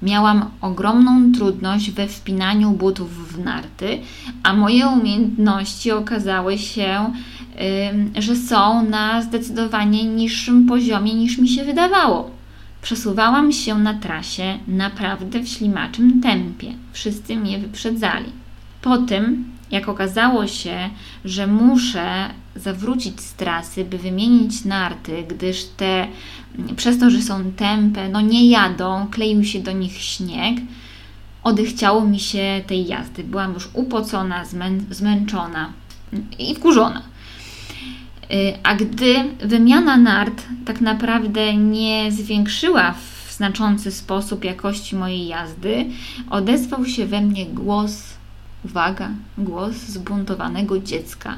Miałam 0.02 0.46
ogromną 0.62 1.32
trudność 1.32 1.92
we 1.92 2.08
wpinaniu 2.08 2.72
butów 2.72 3.34
w 3.34 3.44
narty, 3.44 4.00
a 4.44 4.54
moje 4.54 4.88
umiejętności 4.88 5.92
okazały 5.92 6.58
się, 6.58 7.14
że 8.16 8.36
są 8.36 8.84
na 8.90 9.22
zdecydowanie 9.22 10.04
niższym 10.04 10.66
poziomie 10.66 11.14
niż 11.14 11.38
mi 11.38 11.50
się 11.50 11.64
wydawało. 11.64 12.32
Przesuwałam 12.82 13.52
się 13.52 13.78
na 13.78 13.94
trasie 13.94 14.60
naprawdę 14.68 15.40
w 15.40 15.48
ślimaczym 15.48 16.22
tempie. 16.22 16.74
Wszyscy 16.92 17.38
mnie 17.38 17.60
wyprzedzali. 17.60 18.32
Po 18.82 18.98
tym, 18.98 19.46
jak 19.72 19.90
okazało 19.90 20.48
się, 20.48 20.90
że 21.26 21.48
muszę 21.48 22.30
zawrócić 22.56 23.22
z 23.22 23.34
trasy, 23.34 23.86
by 23.86 23.98
wymienić 23.98 24.66
narty, 24.66 25.24
gdyż 25.30 25.64
te 25.64 26.08
przez 26.76 27.00
to, 27.00 27.10
że 27.10 27.22
są 27.22 27.52
tępe, 27.52 28.10
no 28.10 28.22
nie 28.22 28.50
jadą, 28.50 29.08
kleił 29.12 29.44
się 29.44 29.60
do 29.60 29.72
nich 29.72 30.02
śnieg, 30.02 30.58
odechciało 31.44 32.06
mi 32.06 32.20
się 32.20 32.62
tej 32.68 32.88
jazdy. 32.88 33.24
Byłam 33.24 33.54
już 33.54 33.70
upocona, 33.74 34.46
zmę 34.46 34.70
zmęczona 34.90 35.74
i 36.40 36.56
wkurzona. 36.56 37.02
Y, 38.32 38.54
a 38.64 38.76
gdy 38.76 39.16
wymiana 39.40 39.98
nart 39.98 40.44
tak 40.66 40.82
naprawdę 40.82 41.56
nie 41.56 42.12
zwiększyła 42.12 42.92
w 42.92 43.34
znaczący 43.34 43.92
sposób 43.92 44.44
jakości 44.44 44.96
mojej 44.96 45.28
jazdy, 45.28 45.86
odezwał 46.30 46.86
się 46.86 47.06
we 47.06 47.22
mnie 47.22 47.46
głos, 47.46 48.14
uwaga, 48.66 49.10
głos 49.38 49.76
zbuntowanego 49.76 50.80
dziecka. 50.80 51.36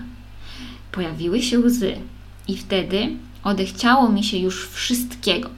Pojawiły 0.92 1.42
się 1.42 1.60
łzy, 1.60 1.96
i 2.48 2.58
wtedy 2.58 3.10
Odechciało 3.44 4.10
mi 4.10 4.24
się 4.24 4.38
już 4.38 4.70
wszystkiego. 4.70 5.50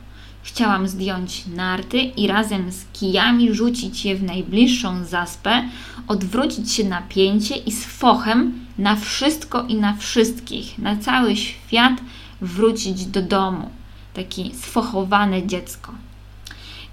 Chciałam 0.44 0.88
zdjąć 0.88 1.48
narty 1.48 1.98
i 1.98 2.28
razem 2.28 2.72
z 2.72 2.86
kijami 2.94 3.54
rzucić 3.54 4.06
je 4.06 4.16
w 4.16 4.24
najbliższą 4.24 5.06
zaspę, 5.06 5.64
odwrócić 6.08 6.72
się 6.72 6.84
na 6.84 7.02
pięcie 7.02 7.56
i 7.56 7.72
z 7.72 7.86
fochem 7.86 8.66
na 8.78 8.96
wszystko 8.96 9.64
i 9.64 9.76
na 9.76 9.96
wszystkich, 9.96 10.78
na 10.78 10.98
cały 10.98 11.36
świat 11.36 11.94
wrócić 12.42 13.06
do 13.06 13.22
domu. 13.22 13.70
Taki 14.14 14.52
sfochowane 14.56 15.48
dziecko. 15.48 15.92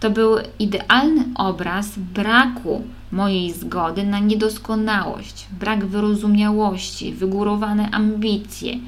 To 0.00 0.11
był 0.11 0.37
idealny 0.58 1.25
obraz 1.34 1.99
braku 1.99 2.84
mojej 3.12 3.52
zgody 3.52 4.04
na 4.04 4.18
niedoskonałość, 4.18 5.46
brak 5.61 5.87
wyrozumiałości, 5.87 7.12
wygórowane 7.12 7.90
ambicje, 7.90 8.78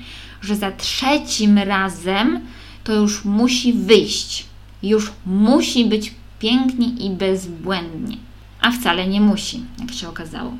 że 0.44 0.56
za 0.56 0.72
trzecim 0.72 1.58
razem 1.58 2.40
to 2.84 2.92
już 2.92 3.24
musi 3.24 3.72
wyjść, 3.72 4.46
już 4.82 5.12
musi 5.26 5.84
być 5.84 6.14
pięknie 6.38 6.88
i 6.88 7.10
bezbłędnie. 7.10 8.16
A 8.60 8.70
wcale 8.70 9.06
nie 9.06 9.20
musi, 9.20 9.64
jak 9.80 9.92
się 9.92 10.08
okazało. 10.08 10.52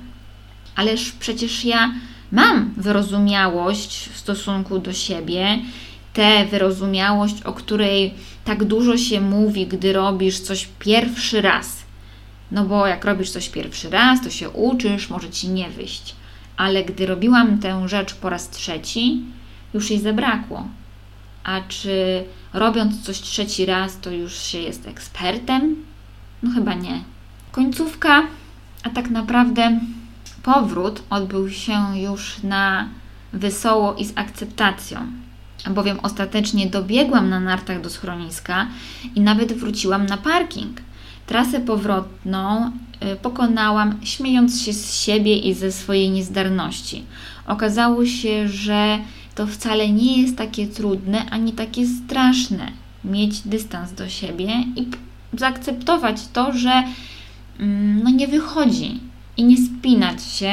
Ależ 0.77 1.13
przecież 1.13 1.65
ja 1.65 1.95
mam 2.33 2.75
wyrozumiałość 2.77 4.09
w 4.13 4.19
stosunku 4.19 4.79
do 4.79 4.93
siebie, 4.93 5.59
tę 6.13 6.47
wyrozumiałość, 6.47 7.43
o 7.43 7.53
której 7.53 8.15
tak 8.45 8.65
dużo 8.65 8.99
się 8.99 9.21
mówi, 9.21 9.67
gdy 9.67 9.93
robisz 9.93 10.41
coś 10.41 10.69
pierwszy 10.79 11.43
raz. 11.43 11.85
No 12.51 12.65
bo 12.65 12.87
jak 12.87 13.05
robisz 13.05 13.31
coś 13.31 13.49
pierwszy 13.49 13.91
raz, 13.91 14.23
to 14.23 14.31
się 14.31 14.51
uczysz, 14.51 15.11
może 15.11 15.31
ci 15.31 15.49
nie 15.49 15.71
wyjść. 15.71 16.15
Ale 16.57 16.85
gdy 16.85 17.07
robiłam 17.07 17.59
tę 17.59 17.89
rzecz 17.89 18.15
po 18.15 18.31
raz 18.31 18.51
trzeci, 18.51 19.23
już 19.75 19.91
jej 19.91 20.01
zabrakło. 20.01 20.69
A 21.45 21.61
czy 21.61 22.25
robiąc 22.53 23.03
coś 23.03 23.21
trzeci 23.21 23.67
raz, 23.67 24.01
to 24.01 24.11
już 24.11 24.39
się 24.39 24.59
jest 24.59 24.89
ekspertem? 24.89 25.77
No 26.43 26.51
chyba 26.51 26.75
nie. 26.75 27.03
Końcówka, 27.53 28.23
a 28.83 28.91
tak 28.91 29.11
naprawdę 29.11 29.81
powrót 30.43 31.03
odbył 31.11 31.51
się 31.51 31.99
już 31.99 32.43
na 32.43 32.89
wesoło 33.33 33.95
i 33.95 34.05
z 34.05 34.13
akceptacją, 34.19 35.07
bowiem 35.71 35.99
ostatecznie 36.03 36.67
dobiegłam 36.67 37.29
na 37.29 37.41
nartach 37.41 37.81
do 37.81 37.91
schroniska 37.91 38.67
i 39.15 39.21
nawet 39.21 39.53
wróciłam 39.53 40.07
na 40.07 40.17
parking. 40.17 40.81
Trasę 41.27 41.61
powrotną 41.61 42.71
y, 43.13 43.17
pokonałam, 43.17 43.99
śmiejąc 44.03 44.63
się 44.63 44.73
z 44.73 44.95
siebie 44.95 45.37
i 45.37 45.55
ze 45.55 45.73
swojej 45.73 46.11
niezdarności. 46.11 47.05
Okazało 47.47 48.07
się, 48.07 48.49
że 48.49 48.99
to 49.35 49.47
wcale 49.47 49.89
nie 49.89 50.23
jest 50.23 50.37
takie 50.37 50.67
trudne 50.67 51.31
ani 51.31 51.53
takie 51.53 51.87
straszne 51.87 52.73
mieć 53.05 53.41
dystans 53.41 53.93
do 53.93 54.09
siebie 54.09 54.49
i 54.77 54.87
zaakceptować 55.39 56.29
to, 56.33 56.53
że 56.53 56.85
mm, 57.61 58.03
no 58.03 58.11
nie 58.11 58.29
wychodzi 58.29 59.01
i 59.37 59.45
nie 59.45 59.57
spinać 59.57 60.25
się, 60.25 60.53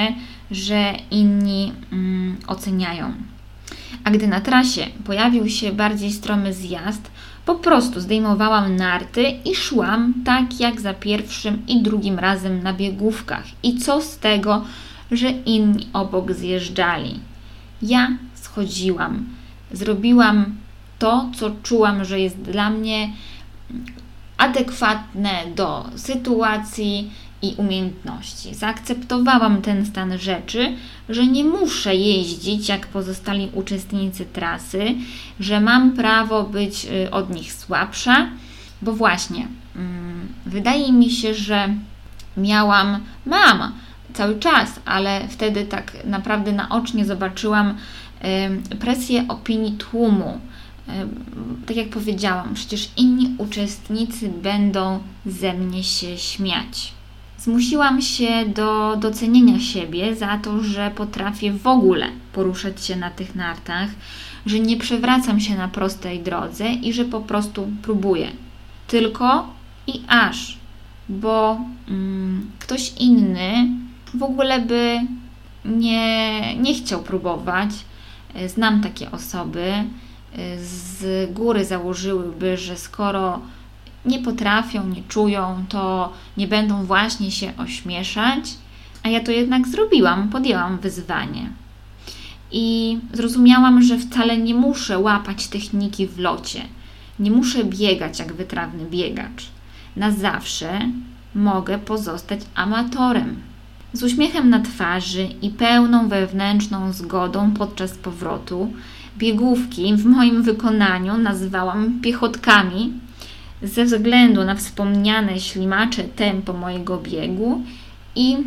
że 0.51 0.93
inni 1.11 1.71
mm, 1.91 2.38
oceniają. 2.47 3.13
A 4.03 4.11
gdy 4.11 4.27
na 4.27 4.41
trasie 4.41 4.88
pojawił 5.05 5.50
się 5.50 5.71
bardziej 5.71 6.11
stromy 6.11 6.53
zjazd, 6.53 7.11
po 7.45 7.55
prostu 7.55 8.00
zdejmowałam 8.00 8.75
narty 8.75 9.23
i 9.45 9.55
szłam 9.55 10.13
tak 10.25 10.59
jak 10.59 10.81
za 10.81 10.93
pierwszym 10.93 11.61
i 11.67 11.81
drugim 11.81 12.19
razem 12.19 12.63
na 12.63 12.73
biegówkach. 12.73 13.43
I 13.63 13.77
co 13.77 14.01
z 14.01 14.17
tego, 14.17 14.65
że 15.11 15.29
inni 15.29 15.88
obok 15.93 16.31
zjeżdżali? 16.31 17.19
Ja 17.81 18.17
schodziłam, 18.51 19.25
zrobiłam 19.72 20.55
to, 21.00 21.29
co 21.36 21.51
czułam, 21.63 22.05
że 22.05 22.20
jest 22.20 22.38
dla 22.41 22.70
mnie 22.70 23.10
adekwatne 24.38 25.31
do 25.55 25.86
sytuacji 25.96 27.12
i 27.41 27.55
umiejętności. 27.58 28.55
Zaakceptowałam 28.55 29.62
ten 29.62 29.86
stan 29.86 30.17
rzeczy, 30.17 30.75
że 31.10 31.27
nie 31.27 31.43
muszę 31.43 31.96
jeździć 31.96 32.70
jak 32.70 32.88
pozostali 32.88 33.50
uczestnicy 33.53 34.25
trasy, 34.25 34.96
że 35.39 35.62
mam 35.62 35.91
prawo 35.91 36.43
być 36.43 36.86
y, 36.86 37.12
od 37.12 37.29
nich 37.29 37.53
słabsza, 37.53 38.27
bo 38.81 38.93
właśnie 38.93 39.48
mm, 39.75 40.27
wydaje 40.46 40.93
mi 40.93 41.10
się, 41.10 41.34
że 41.34 41.70
miałam, 42.38 43.00
mam 43.25 43.72
cały 44.13 44.39
czas, 44.39 44.79
ale 44.86 45.27
wtedy 45.27 45.65
tak 45.65 45.91
naprawdę 46.05 46.51
naocznie 46.51 47.05
zobaczyłam 47.05 47.77
presję 48.80 49.25
opinii 49.28 49.72
tłumu. 49.72 50.40
Tak 51.66 51.78
jak 51.78 51.90
powiedziałam, 51.90 52.54
przecież 52.54 52.90
inni 52.98 53.36
uczestnicy 53.38 54.30
będą 54.30 55.00
ze 55.25 55.54
mnie 55.54 55.84
się 55.84 56.18
śmiać. 56.18 56.94
Zmusiłam 57.38 58.01
się 58.01 58.46
do 58.56 58.96
docenienia 58.96 59.60
siebie 59.60 60.16
za 60.16 60.38
to, 60.38 60.63
że 60.63 60.92
potrafię 60.96 61.51
w 61.54 61.68
ogóle 61.68 62.08
poruszać 62.34 62.86
się 62.86 62.96
na 62.96 63.10
tych 63.10 63.36
nartach, 63.36 63.90
że 64.46 64.60
nie 64.60 64.78
przewracam 64.78 65.40
się 65.40 65.56
na 65.56 65.68
prostej 65.68 66.20
drodze 66.20 66.70
i 66.70 66.94
że 66.94 67.06
po 67.06 67.22
prostu 67.22 67.68
próbuję. 67.82 68.28
Tylko 68.88 69.54
i 69.88 70.01
aż, 70.08 70.58
bo 71.10 71.58
mm, 71.88 72.51
ktoś 72.60 72.94
inny 73.00 73.68
w 74.13 74.24
ogóle 74.24 74.60
by 74.60 75.00
nie, 75.66 76.56
nie 76.56 76.74
chciał 76.74 77.04
próbować. 77.04 77.70
Znam 78.47 78.81
takie 78.81 79.11
osoby, 79.11 79.73
z 80.57 81.33
góry 81.33 81.65
założyłyby, 81.65 82.57
że 82.57 82.77
skoro 82.77 83.39
nie 84.05 84.19
potrafią, 84.19 84.88
nie 84.88 85.03
czują, 85.03 85.65
to 85.70 86.13
nie 86.37 86.48
będą 86.48 86.85
właśnie 86.85 87.31
się 87.31 87.53
ośmieszać. 87.57 88.44
A 89.03 89.09
ja 89.09 89.20
to 89.20 89.31
jednak 89.31 89.67
zrobiłam, 89.67 90.29
podjęłam 90.29 90.77
wyzwanie. 90.77 91.50
I 92.51 92.98
zrozumiałam, 93.13 93.83
że 93.83 93.98
wcale 93.98 94.37
nie 94.37 94.55
muszę 94.55 95.00
łapać 95.00 95.48
techniki 95.48 96.07
w 96.07 96.20
locie. 96.20 96.61
Nie 97.20 97.31
muszę 97.31 97.63
biegać 97.63 98.20
jak 98.20 98.33
wytrawny 98.33 98.85
biegacz. 98.85 99.48
Na 99.96 100.11
zawsze 100.11 100.79
mogę 101.35 101.79
pozostać 101.79 102.39
amatorem. 102.55 103.35
Z 103.94 104.04
uśmiechem 104.04 104.50
na 104.50 104.60
twarzy 104.60 105.27
i 105.42 105.50
pełną 105.50 106.08
wewnętrzną 106.08 106.94
zgodą 106.94 107.51
podczas 107.51 107.92
powrotu 107.92 108.74
biegówki 109.18 109.96
w 109.96 110.06
moim 110.06 110.44
wykonaniu 110.44 111.18
nazywałam 111.18 112.01
piechotkami, 112.01 112.94
ze 113.64 113.86
względu 113.86 114.44
na 114.44 114.56
wspomniane 114.56 115.40
ślimacze 115.40 116.04
tempo 116.04 116.54
mojego 116.54 116.98
biegu 116.98 117.64
i 118.16 118.38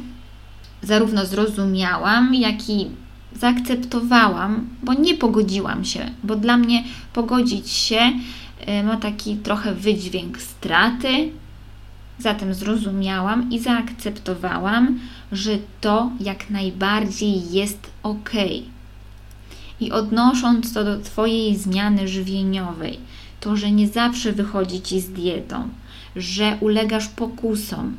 zarówno 0.83 1.27
zrozumiałam, 1.27 2.35
jak 2.35 2.71
i 2.71 2.87
zaakceptowałam, 3.35 4.69
bo 4.83 4.95
nie 4.95 5.15
pogodziłam 5.15 5.85
się, 5.85 6.11
bo 6.25 6.37
dla 6.37 6.57
mnie 6.57 6.85
pogodzić 7.13 7.71
się 7.71 8.13
e, 8.67 8.83
ma 8.83 8.97
taki 8.97 9.37
trochę 9.37 9.75
wydźwięk 9.75 10.41
straty. 10.41 11.29
Zatem 12.19 12.55
zrozumiałam 12.55 13.51
i 13.51 13.59
zaakceptowałam, 13.59 14.99
że 15.35 15.59
to 15.81 16.11
jak 16.21 16.51
najbardziej 16.51 17.53
jest 17.53 17.91
ok. 18.03 18.31
I 19.81 19.93
odnosząc 19.93 20.73
to 20.75 20.85
do 20.85 21.01
Twojej 21.01 21.57
zmiany 21.57 22.09
żywieniowej, 22.09 22.99
to, 23.41 23.57
że 23.57 23.71
nie 23.71 23.89
zawsze 23.89 24.33
wychodzi 24.33 24.83
ci 24.83 25.01
z 25.01 25.11
dietą, 25.11 25.69
że 26.17 26.59
ulegasz 26.61 27.09
pokusom, 27.09 27.97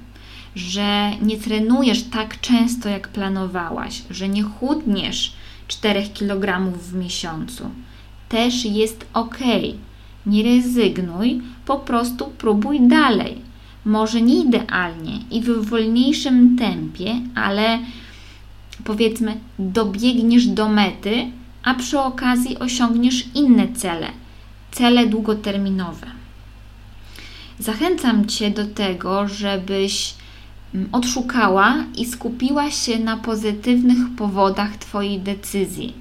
że 0.55 1.11
nie 1.21 1.37
trenujesz 1.37 2.03
tak 2.03 2.41
często, 2.41 2.89
jak 2.89 3.07
planowałaś, 3.07 4.01
że 4.09 4.29
nie 4.29 4.43
chudniesz 4.43 5.33
4 5.67 6.03
kg 6.13 6.71
w 6.77 6.93
miesiącu. 6.93 7.69
Też 8.29 8.65
jest 8.65 9.05
ok. 9.13 9.37
Nie 10.25 10.43
rezygnuj, 10.43 11.41
po 11.65 11.79
prostu 11.79 12.25
próbuj 12.25 12.87
dalej. 12.87 13.44
Może 13.85 14.21
nie 14.21 14.43
idealnie 14.43 15.19
i 15.31 15.41
w 15.41 15.69
wolniejszym 15.69 16.57
tempie, 16.57 17.21
ale 17.35 17.79
powiedzmy, 18.83 19.37
dobiegniesz 19.59 20.47
do 20.47 20.69
mety, 20.69 21.31
a 21.63 21.73
przy 21.73 21.99
okazji 21.99 22.59
osiągniesz 22.59 23.25
inne 23.35 23.67
cele 23.73 24.07
cele 24.75 25.07
długoterminowe. 25.07 26.07
Zachęcam 27.59 28.25
Cię 28.25 28.51
do 28.51 28.65
tego, 28.65 29.27
żebyś 29.27 30.13
mm, 30.73 30.89
odszukała 30.91 31.75
i 31.97 32.05
skupiła 32.05 32.71
się 32.71 32.99
na 32.99 33.17
pozytywnych 33.17 33.97
powodach 34.17 34.77
Twojej 34.77 35.19
decyzji. 35.19 35.93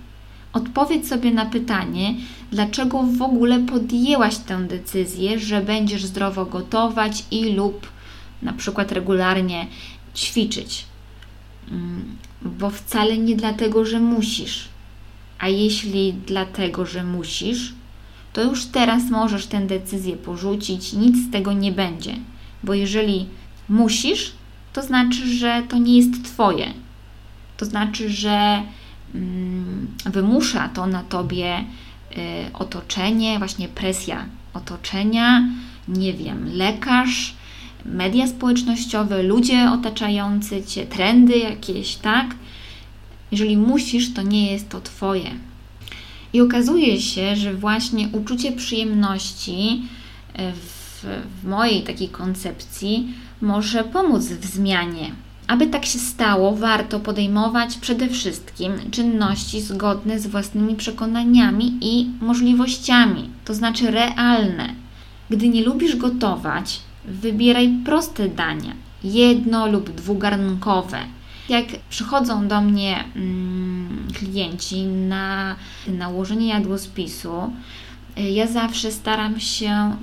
Odpowiedz 0.53 1.09
sobie 1.09 1.31
na 1.31 1.47
pytanie, 1.47 2.15
dlaczego 2.55 3.03
w 3.03 3.23
ogóle 3.23 3.59
podjęłaś 3.59 4.37
tę 4.37 4.67
decyzję, 4.69 5.39
że 5.39 5.61
będziesz 5.61 6.05
zdrowo 6.05 6.45
gotować 6.47 7.25
i 7.31 7.53
lub 7.53 7.87
na 8.43 8.53
przykład 8.53 8.93
regularnie 8.93 9.67
ćwiczyć. 10.15 10.85
Mm, 11.71 12.17
bo 12.43 12.71
wcale 12.71 13.19
nie 13.19 13.37
dlatego, 13.37 13.85
że 13.85 14.01
musisz. 14.01 14.69
A 15.39 15.49
jeśli 15.49 16.15
dlatego, 16.27 16.87
że 16.87 17.05
musisz, 17.05 17.73
to 18.33 18.43
już 18.43 18.65
teraz 18.65 19.11
możesz 19.11 19.47
tę 19.47 19.67
decyzję 19.67 20.17
porzucić, 20.17 20.93
nic 20.93 21.17
z 21.29 21.31
tego 21.31 21.53
nie 21.53 21.73
będzie. 21.73 22.15
Bo 22.63 22.75
jeżeli 22.75 23.27
musisz, 23.69 24.33
to 24.73 24.83
znaczy, 24.83 25.35
że 25.35 25.63
to 25.69 25.79
nie 25.79 25.97
jest 25.97 26.25
Twoje. 26.25 26.67
To 27.57 27.65
znaczy, 27.65 28.11
że 28.11 28.63
mm, 29.15 29.87
wymusza 30.07 30.69
to 30.69 30.87
na 30.87 31.03
Tobie 31.03 31.65
otoczenie, 32.55 33.39
właśnie 33.39 33.69
presja 33.69 34.27
otoczenia, 34.55 35.49
nie 35.89 36.13
wiem, 36.13 36.57
lekarz, 36.57 37.35
media 37.85 38.27
społecznościowe, 38.27 39.23
ludzie 39.23 39.71
otaczający 39.71 40.65
Cię, 40.65 40.87
trendy 40.87 41.39
jakieś, 41.39 41.97
tak? 41.97 42.35
Jeżeli 43.31 43.57
musisz, 43.57 44.15
to 44.15 44.23
nie 44.23 44.53
jest 44.53 44.69
to 44.69 44.81
Twoje. 44.81 45.31
I 46.33 46.41
okazuje 46.41 47.01
się, 47.01 47.37
że 47.37 47.55
właśnie 47.55 48.09
uczucie 48.13 48.53
przyjemności 48.53 49.83
e, 50.35 50.53
w, 50.53 51.07
w 51.43 51.49
mojej 51.49 51.83
takiej 51.83 52.09
koncepcji 52.09 53.15
może 53.41 53.85
pomóc 53.85 54.25
w 54.25 54.47
zmianie. 54.47 55.11
Aby 55.47 55.67
tak 55.67 55.85
się 55.85 55.99
stało, 55.99 56.57
warto 56.57 57.01
podejmować 57.01 57.77
przede 57.77 58.09
wszystkim 58.09 58.73
czynności 58.91 59.61
zgodne 59.61 60.21
z 60.21 60.27
własnymi 60.27 60.77
przekonaniami 60.77 61.79
i 61.81 62.11
możliwościami, 62.21 63.31
to 63.45 63.55
znaczy 63.55 63.91
realne. 63.91 64.75
Gdy 65.31 65.49
nie 65.49 65.65
lubisz 65.65 65.97
gotować, 65.97 66.81
wybieraj 67.05 67.75
proste 67.85 68.29
dania 68.29 68.73
jedno 69.05 69.67
lub 69.67 69.91
dwugarnkowe. 69.91 70.99
Jak 71.49 71.65
przychodzą 71.91 72.49
do 72.49 72.61
mnie 72.61 73.05
mm, 73.17 74.09
klienci 74.15 74.83
na 74.85 75.57
nałożenie 75.89 76.49
jadłospisu, 76.49 77.53
ja 78.17 78.47
zawsze 78.47 78.93
staram 78.93 79.41
się 79.41 79.97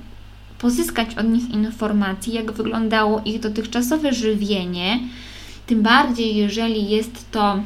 pozyskać 0.58 1.14
od 1.14 1.28
nich 1.28 1.50
informacji, 1.50 2.32
jak 2.32 2.52
wyglądało 2.52 3.22
ich 3.24 3.40
dotychczasowe 3.40 4.12
żywienie, 4.12 5.00
tym 5.72 5.82
bardziej 5.82 6.36
jeżeli 6.36 6.90
jest 6.90 7.30
to 7.30 7.62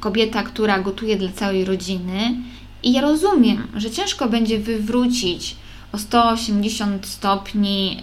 kobieta, 0.00 0.42
która 0.42 0.78
gotuje 0.78 1.16
dla 1.16 1.32
całej 1.32 1.64
rodziny. 1.64 2.34
I 2.82 2.92
ja 2.92 3.00
rozumiem, 3.00 3.66
że 3.76 3.90
ciężko 3.90 4.28
będzie 4.28 4.58
wywrócić 4.58 5.56
o 5.92 5.98
180 5.98 7.06
stopni 7.06 8.02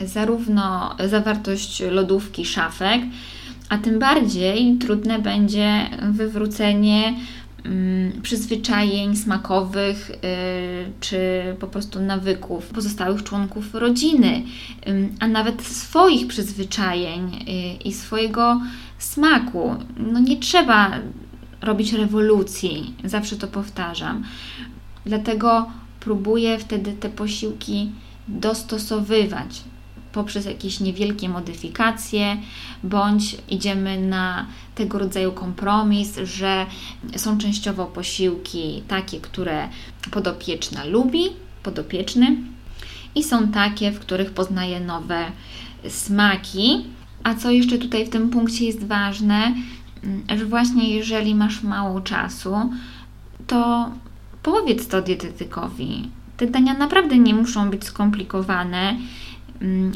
yy, 0.00 0.06
zarówno 0.06 0.96
zawartość 1.08 1.82
lodówki, 1.90 2.44
szafek, 2.44 3.00
a 3.68 3.78
tym 3.78 3.98
bardziej 3.98 4.76
trudne 4.78 5.18
będzie 5.18 5.90
wywrócenie 6.12 7.14
przyzwyczajeń 8.22 9.16
smakowych 9.16 10.10
y, 10.10 10.16
czy 11.00 11.18
po 11.60 11.66
prostu 11.66 12.00
nawyków 12.00 12.66
pozostałych 12.66 13.22
członków 13.22 13.74
rodziny, 13.74 14.42
a 15.20 15.28
nawet 15.28 15.62
swoich 15.62 16.26
przyzwyczajeń 16.26 17.34
y, 17.34 17.82
i 17.84 17.92
swojego 17.92 18.60
smaku. 18.98 19.74
No 19.96 20.20
nie 20.20 20.36
trzeba 20.36 20.90
robić 21.60 21.92
rewolucji, 21.92 22.94
zawsze 23.04 23.36
to 23.36 23.46
powtarzam. 23.46 24.24
Dlatego 25.06 25.70
próbuję 26.00 26.58
wtedy 26.58 26.92
te 26.92 27.08
posiłki 27.08 27.92
dostosowywać 28.28 29.64
poprzez 30.16 30.46
jakieś 30.46 30.80
niewielkie 30.80 31.28
modyfikacje, 31.28 32.36
bądź 32.84 33.36
idziemy 33.50 34.00
na 34.00 34.46
tego 34.74 34.98
rodzaju 34.98 35.32
kompromis, 35.32 36.18
że 36.24 36.66
są 37.16 37.38
częściowo 37.38 37.86
posiłki 37.86 38.82
takie, 38.88 39.20
które 39.20 39.68
podopieczna 40.10 40.84
lubi, 40.84 41.24
podopieczny, 41.62 42.36
i 43.14 43.24
są 43.24 43.48
takie, 43.48 43.92
w 43.92 44.00
których 44.00 44.30
poznaje 44.30 44.80
nowe 44.80 45.24
smaki. 45.88 46.84
A 47.24 47.34
co 47.34 47.50
jeszcze 47.50 47.78
tutaj 47.78 48.06
w 48.06 48.10
tym 48.10 48.30
punkcie 48.30 48.66
jest 48.66 48.84
ważne, 48.84 49.54
że 50.36 50.44
właśnie 50.44 50.94
jeżeli 50.94 51.34
masz 51.34 51.62
mało 51.62 52.00
czasu, 52.00 52.54
to 53.46 53.90
powiedz 54.42 54.88
to 54.88 55.02
dietetykowi. 55.02 56.10
Te 56.36 56.46
dania 56.46 56.74
naprawdę 56.74 57.18
nie 57.18 57.34
muszą 57.34 57.70
być 57.70 57.84
skomplikowane 57.84 58.96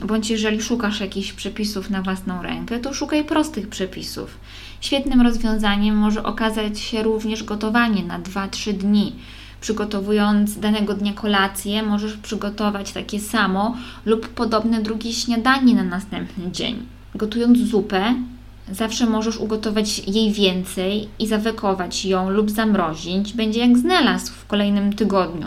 bądź 0.07 0.31
jeżeli 0.31 0.63
szukasz 0.63 1.01
jakichś 1.01 1.33
przepisów 1.33 1.91
na 1.91 2.03
własną 2.03 2.43
rękę, 2.43 2.79
to 2.79 2.95
szukaj 2.95 3.25
prostych 3.25 3.69
przepisów. 3.69 4.39
Świetnym 4.81 5.21
rozwiązaniem 5.21 5.97
może 5.97 6.23
okazać 6.23 6.81
się 6.81 7.03
również 7.03 7.45
gotowanie 7.45 8.05
na 8.05 8.21
2-3 8.21 8.73
dni. 8.73 9.13
Przygotowując 9.61 10.59
danego 10.59 10.95
dnia 10.95 11.13
kolację, 11.13 11.83
możesz 11.83 12.17
przygotować 12.17 12.93
takie 12.93 13.21
samo 13.21 13.77
lub 14.07 14.29
podobne 14.29 14.83
drugie 14.83 15.13
śniadanie 15.13 15.75
na 15.75 15.85
następny 15.85 16.51
dzień. 16.53 16.87
Gotując 17.15 17.59
zupę, 17.59 18.15
zawsze 18.73 19.07
możesz 19.07 19.37
ugotować 19.37 19.99
jej 19.99 20.33
więcej 20.33 21.09
i 21.19 21.27
zawekować 21.27 22.05
ją 22.05 22.31
lub 22.31 22.51
zamrozić. 22.51 23.33
Będzie 23.33 23.61
jak 23.61 23.79
znalazł 23.79 24.33
w 24.33 24.47
kolejnym 24.47 24.93
tygodniu. 24.93 25.47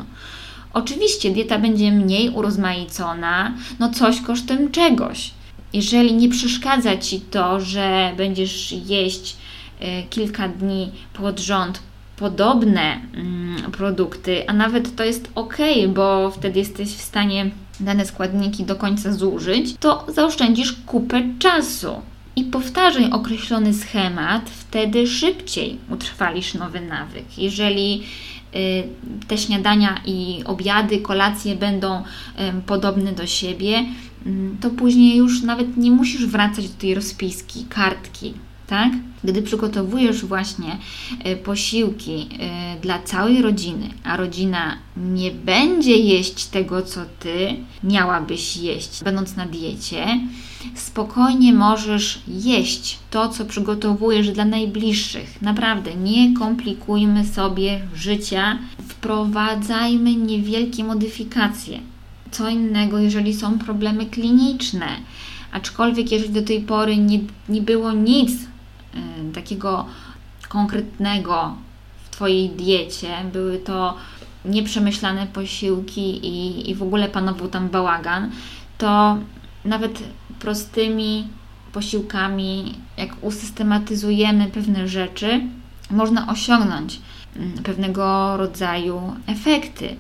Oczywiście 0.74 1.32
dieta 1.32 1.60
będzie 1.60 1.92
mniej 1.92 2.30
urozmaicona, 2.30 3.54
no 3.80 3.90
coś 3.90 4.22
kosztem 4.22 4.72
czegoś. 4.72 5.32
Jeżeli 5.74 6.14
nie 6.14 6.30
przeszkadza 6.30 6.98
Ci 6.98 7.22
to, 7.22 7.60
że 7.60 8.14
będziesz 8.18 8.72
jeść 8.72 9.38
e, 9.80 10.04
kilka 10.04 10.48
dni 10.48 10.92
pod 11.14 11.40
rząd 11.40 11.80
podobne 12.18 13.02
mm, 13.14 13.72
produkty, 13.72 14.50
a 14.50 14.54
nawet 14.54 14.96
to 14.96 15.04
jest 15.04 15.32
ok, 15.36 15.58
bo 15.88 16.32
wtedy 16.32 16.60
jesteś 16.60 16.90
w 16.90 17.02
stanie 17.02 17.50
dane 17.80 18.06
składniki 18.06 18.64
do 18.64 18.76
końca 18.76 19.14
zużyć, 19.14 19.76
to 19.80 20.06
zaoszczędzisz 20.08 20.74
kupę 20.86 21.22
czasu. 21.40 22.02
I 22.36 22.44
powtarzaj 22.44 23.12
określony 23.12 23.74
schemat, 23.74 24.50
wtedy 24.50 25.08
szybciej 25.08 25.78
utrwalisz 25.90 26.54
nowy 26.54 26.82
nawyk. 26.82 27.38
Jeżeli 27.38 28.04
Y, 28.04 28.33
te 29.28 29.38
śniadania 29.38 30.02
i 30.06 30.42
obiady, 30.46 31.00
kolacje 31.00 31.56
będą 31.56 32.04
podobne 32.66 33.14
do 33.14 33.28
siebie, 33.28 33.86
mm, 34.26 34.58
to 34.62 34.70
później 34.70 35.18
już 35.18 35.42
nawet 35.42 35.78
nie 35.78 35.92
musisz 35.92 36.26
wracać 36.26 36.70
do 36.70 36.82
tej 36.82 36.96
rozpiski, 36.96 37.66
kartki. 37.70 38.34
Tak? 38.68 38.92
Gdy 39.24 39.42
przygotowujesz 39.42 40.26
właśnie 40.26 40.78
y, 41.28 41.36
posiłki 41.36 42.30
y, 42.78 42.82
dla 42.82 43.00
całej 43.00 43.42
rodziny, 43.42 43.90
a 44.04 44.18
rodzina 44.18 44.78
nie 44.98 45.32
będzie 45.32 45.98
jeść 45.98 46.46
tego, 46.46 46.82
co 46.82 47.02
ty 47.20 47.56
miałabyś 47.84 48.58
jeść, 48.58 49.04
będąc 49.04 49.36
na 49.36 49.46
diecie, 49.46 50.06
spokojnie 50.76 51.54
możesz 51.54 52.22
jeść 52.28 53.00
to, 53.12 53.30
co 53.30 53.46
przygotowujesz 53.46 54.32
dla 54.32 54.46
najbliższych. 54.46 55.42
Naprawdę, 55.42 55.96
nie 55.96 56.34
komplikujmy 56.34 57.26
sobie 57.26 57.82
życia, 57.96 58.58
wprowadzajmy 58.88 60.16
niewielkie 60.16 60.84
modyfikacje. 60.84 61.80
Co 62.32 62.50
innego, 62.50 63.00
jeżeli 63.00 63.34
są 63.34 63.60
problemy 63.60 64.06
kliniczne. 64.06 64.88
Aczkolwiek, 65.52 66.12
jeżeli 66.12 66.34
do 66.34 66.42
tej 66.42 66.62
pory 66.62 66.98
nie, 66.98 67.20
nie 67.50 67.62
było 67.62 67.92
nic 67.92 68.32
y, 68.32 69.34
takiego 69.34 69.86
konkretnego 70.50 71.56
w 72.06 72.10
Twojej 72.10 72.50
diecie, 72.50 73.10
były 73.34 73.58
to 73.58 73.98
nieprzemyślane 74.46 75.28
posiłki 75.28 76.28
i, 76.28 76.70
i 76.70 76.76
w 76.76 76.84
ogóle 76.84 77.10
panował 77.10 77.48
tam 77.48 77.70
bałagan, 77.70 78.32
to 78.78 79.18
nawet 79.66 80.04
prostymi 80.40 81.28
posiłkami, 81.74 82.76
jak 82.98 83.10
usystematyzujemy 83.22 84.48
pewne 84.48 84.88
rzeczy, 84.88 85.42
można 85.92 86.28
osiągnąć 86.28 87.00
mm, 87.36 87.52
pewnego 87.52 88.38
rodzaju 88.38 89.14
efekty. 89.28 89.96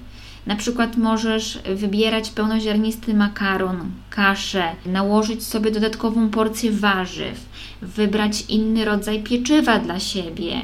Na 0.45 0.55
przykład 0.55 0.97
możesz 0.97 1.59
wybierać 1.75 2.29
pełnoziarnisty 2.29 3.13
makaron, 3.13 3.91
kaszę, 4.09 4.63
nałożyć 4.85 5.43
sobie 5.43 5.71
dodatkową 5.71 6.29
porcję 6.29 6.71
warzyw, 6.71 7.45
wybrać 7.81 8.41
inny 8.41 8.85
rodzaj 8.85 9.23
pieczywa 9.23 9.79
dla 9.79 9.99
siebie, 9.99 10.61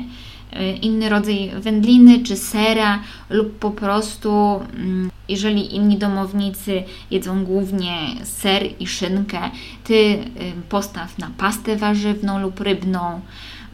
inny 0.82 1.10
rodzaj 1.10 1.52
wędliny 1.60 2.24
czy 2.24 2.38
sera, 2.38 3.00
lub 3.30 3.60
po 3.60 3.72
prostu 3.72 4.60
mm, 4.76 5.12
jeżeli 5.30 5.76
inni 5.76 5.98
domownicy 5.98 6.84
jedzą 7.12 7.44
głównie 7.44 7.96
ser 8.24 8.64
i 8.80 8.88
szynkę, 8.88 9.40
ty 9.84 9.94
y, 9.94 10.20
postaw 10.70 11.18
na 11.18 11.32
pastę 11.38 11.76
warzywną 11.76 12.40
lub 12.40 12.60
rybną. 12.60 13.22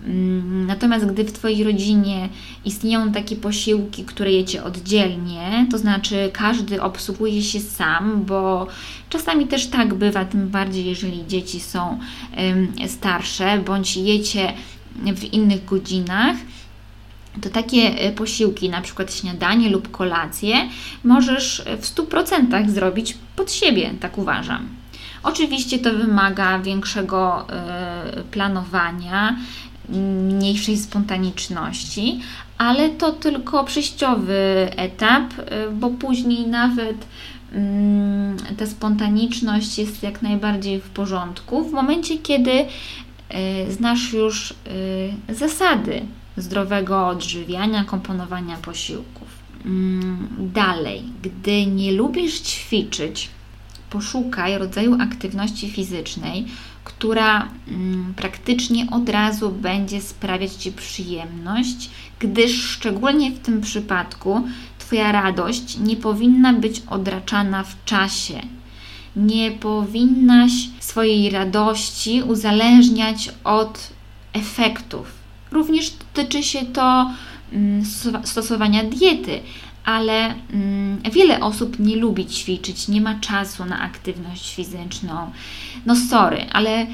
Mm, 0.06 0.66
natomiast 0.66 1.06
gdy 1.06 1.24
w 1.24 1.32
Twojej 1.32 1.64
rodzinie 1.64 2.30
istnieją 2.66 3.12
takie 3.12 3.36
posiłki, 3.36 4.04
które 4.04 4.32
jecie 4.32 4.64
oddzielnie, 4.64 5.68
to 5.72 5.78
znaczy 5.78 6.30
każdy 6.34 6.82
obsługuje 6.82 7.44
się 7.44 7.60
sam, 7.60 8.26
bo 8.26 8.68
czasami 9.10 9.48
też 9.48 9.68
tak 9.68 9.94
bywa, 9.94 10.26
tym 10.26 10.50
bardziej 10.50 10.86
jeżeli 10.86 11.28
dzieci 11.28 11.60
są 11.60 12.00
starsze, 12.88 13.58
bądź 13.66 13.98
jecie 13.98 14.54
w 15.16 15.24
innych 15.24 15.66
godzinach, 15.66 16.36
to 17.42 17.50
takie 17.50 17.78
e, 17.78 18.12
posiłki, 18.12 18.70
na 18.70 18.82
przykład 18.82 19.14
śniadanie 19.14 19.70
lub 19.70 19.92
kolację, 19.92 20.56
możesz 21.04 21.64
w 21.82 21.96
100% 21.96 22.70
zrobić 22.70 23.18
pod 23.36 23.52
siebie, 23.52 23.94
tak 24.00 24.18
uważam. 24.18 24.68
Oczywiście 25.26 25.80
to 25.80 25.94
wymaga 25.94 26.60
większego 26.60 27.48
y, 28.20 28.24
planowania, 28.24 29.38
mniejszej 30.30 30.78
spontaniczności, 30.78 32.20
ale 32.58 32.90
to 32.90 33.12
tylko 33.12 33.64
przejściowy 33.64 34.70
etap, 34.76 35.24
bo 35.74 35.90
później 35.90 36.48
nawet 36.48 36.98
y, 38.52 38.56
ta 38.58 38.66
spontaniczność 38.66 39.78
jest 39.78 40.04
jak 40.04 40.22
najbardziej 40.22 40.82
w 40.82 40.90
porządku 40.90 41.64
w 41.64 41.72
momencie, 41.72 42.18
kiedy 42.18 42.66
znasz 43.70 44.14
już 44.14 44.54
zasady 45.30 46.02
zdrowego 46.38 47.08
odżywiania, 47.08 47.84
komponowania 47.84 48.58
posiłków. 48.58 49.28
Mm, 49.66 50.28
dalej, 50.40 51.04
gdy 51.24 51.66
nie 51.66 51.92
lubisz 51.92 52.40
ćwiczyć, 52.40 53.30
poszukaj 53.90 54.58
rodzaju 54.58 54.98
aktywności 55.02 55.72
fizycznej, 55.72 56.46
która 56.84 57.48
mm, 57.68 58.14
praktycznie 58.16 58.88
od 58.92 59.10
razu 59.10 59.52
będzie 59.52 60.02
sprawiać 60.02 60.54
Ci 60.54 60.72
przyjemność, 60.72 61.90
gdyż 62.20 62.64
szczególnie 62.64 63.32
w 63.32 63.40
tym 63.40 63.62
przypadku 63.62 64.44
Twoja 64.80 65.12
radość 65.12 65.78
nie 65.78 65.96
powinna 65.96 66.54
być 66.54 66.82
odraczana 66.90 67.64
w 67.64 67.86
czasie. 67.86 68.42
nie 69.16 69.52
powinnaś 69.52 70.52
swojej 70.80 71.30
radości 71.30 72.24
uzależniać 72.24 73.32
od 73.44 73.90
efektów. 74.34 75.15
Również 75.56 75.94
dotyczy 76.16 76.44
się 76.44 76.66
to 76.66 77.12
mm, 77.54 77.86
stosowania 78.24 78.84
diety, 78.84 79.40
ale 79.86 80.36
mm, 80.54 81.02
wiele 81.12 81.40
osób 81.40 81.80
nie 81.80 81.96
lubi 81.96 82.26
ćwiczyć, 82.26 82.88
nie 82.88 83.02
ma 83.02 83.20
czasu 83.20 83.66
na 83.66 83.80
aktywność 83.80 84.56
fizyczną. 84.56 85.32
No 85.86 85.96
sorry, 85.96 86.46
ale 86.54 86.72
mm, 86.72 86.90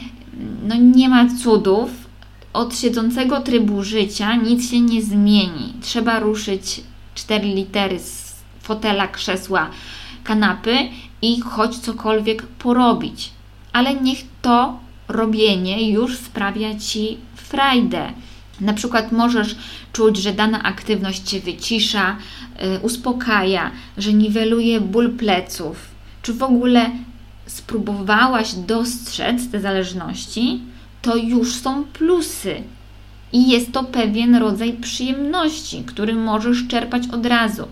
no 0.64 0.76
nie 0.76 1.10
ma 1.10 1.26
cudów. 1.44 1.90
Od 2.54 2.78
siedzącego 2.78 3.42
trybu 3.42 3.84
życia 3.84 4.36
nic 4.36 4.72
się 4.72 4.82
nie 4.82 5.02
zmieni. 5.02 5.74
Trzeba 5.82 6.20
ruszyć 6.20 6.82
4 7.16 7.48
litery 7.48 8.00
z 8.00 8.36
fotela, 8.62 9.08
krzesła, 9.08 9.70
kanapy 10.24 10.78
i 11.22 11.42
choć 11.42 11.78
cokolwiek 11.78 12.48
porobić. 12.48 13.30
Ale 13.74 13.96
niech 13.96 14.20
to 14.42 14.80
robienie 15.08 15.92
już 15.92 16.18
sprawia 16.18 16.80
Ci 16.80 17.18
frajdę. 17.36 18.14
Na 18.62 18.74
przykład 18.74 19.12
możesz 19.12 19.56
czuć, 19.94 20.18
że 20.18 20.34
dana 20.34 20.64
aktywność 20.64 21.22
Cię 21.22 21.40
wycisza, 21.40 22.16
yy, 22.60 22.80
uspokaja, 22.80 23.72
że 23.98 24.14
niweluje 24.14 24.82
ból 24.82 25.10
pleców. 25.10 25.78
Czy 26.22 26.34
w 26.34 26.44
ogóle 26.44 26.90
spróbowałaś 27.46 28.54
dostrzec 28.54 29.52
te 29.52 29.62
zależności? 29.62 30.62
To 31.02 31.16
już 31.16 31.56
są 31.56 31.84
plusy. 31.84 32.56
I 33.34 33.50
jest 33.50 33.72
to 33.72 33.84
pewien 33.84 34.36
rodzaj 34.36 34.74
przyjemności, 34.74 35.84
który 35.84 36.14
możesz 36.14 36.68
czerpać 36.68 37.04
od 37.12 37.26
razu, 37.26 37.68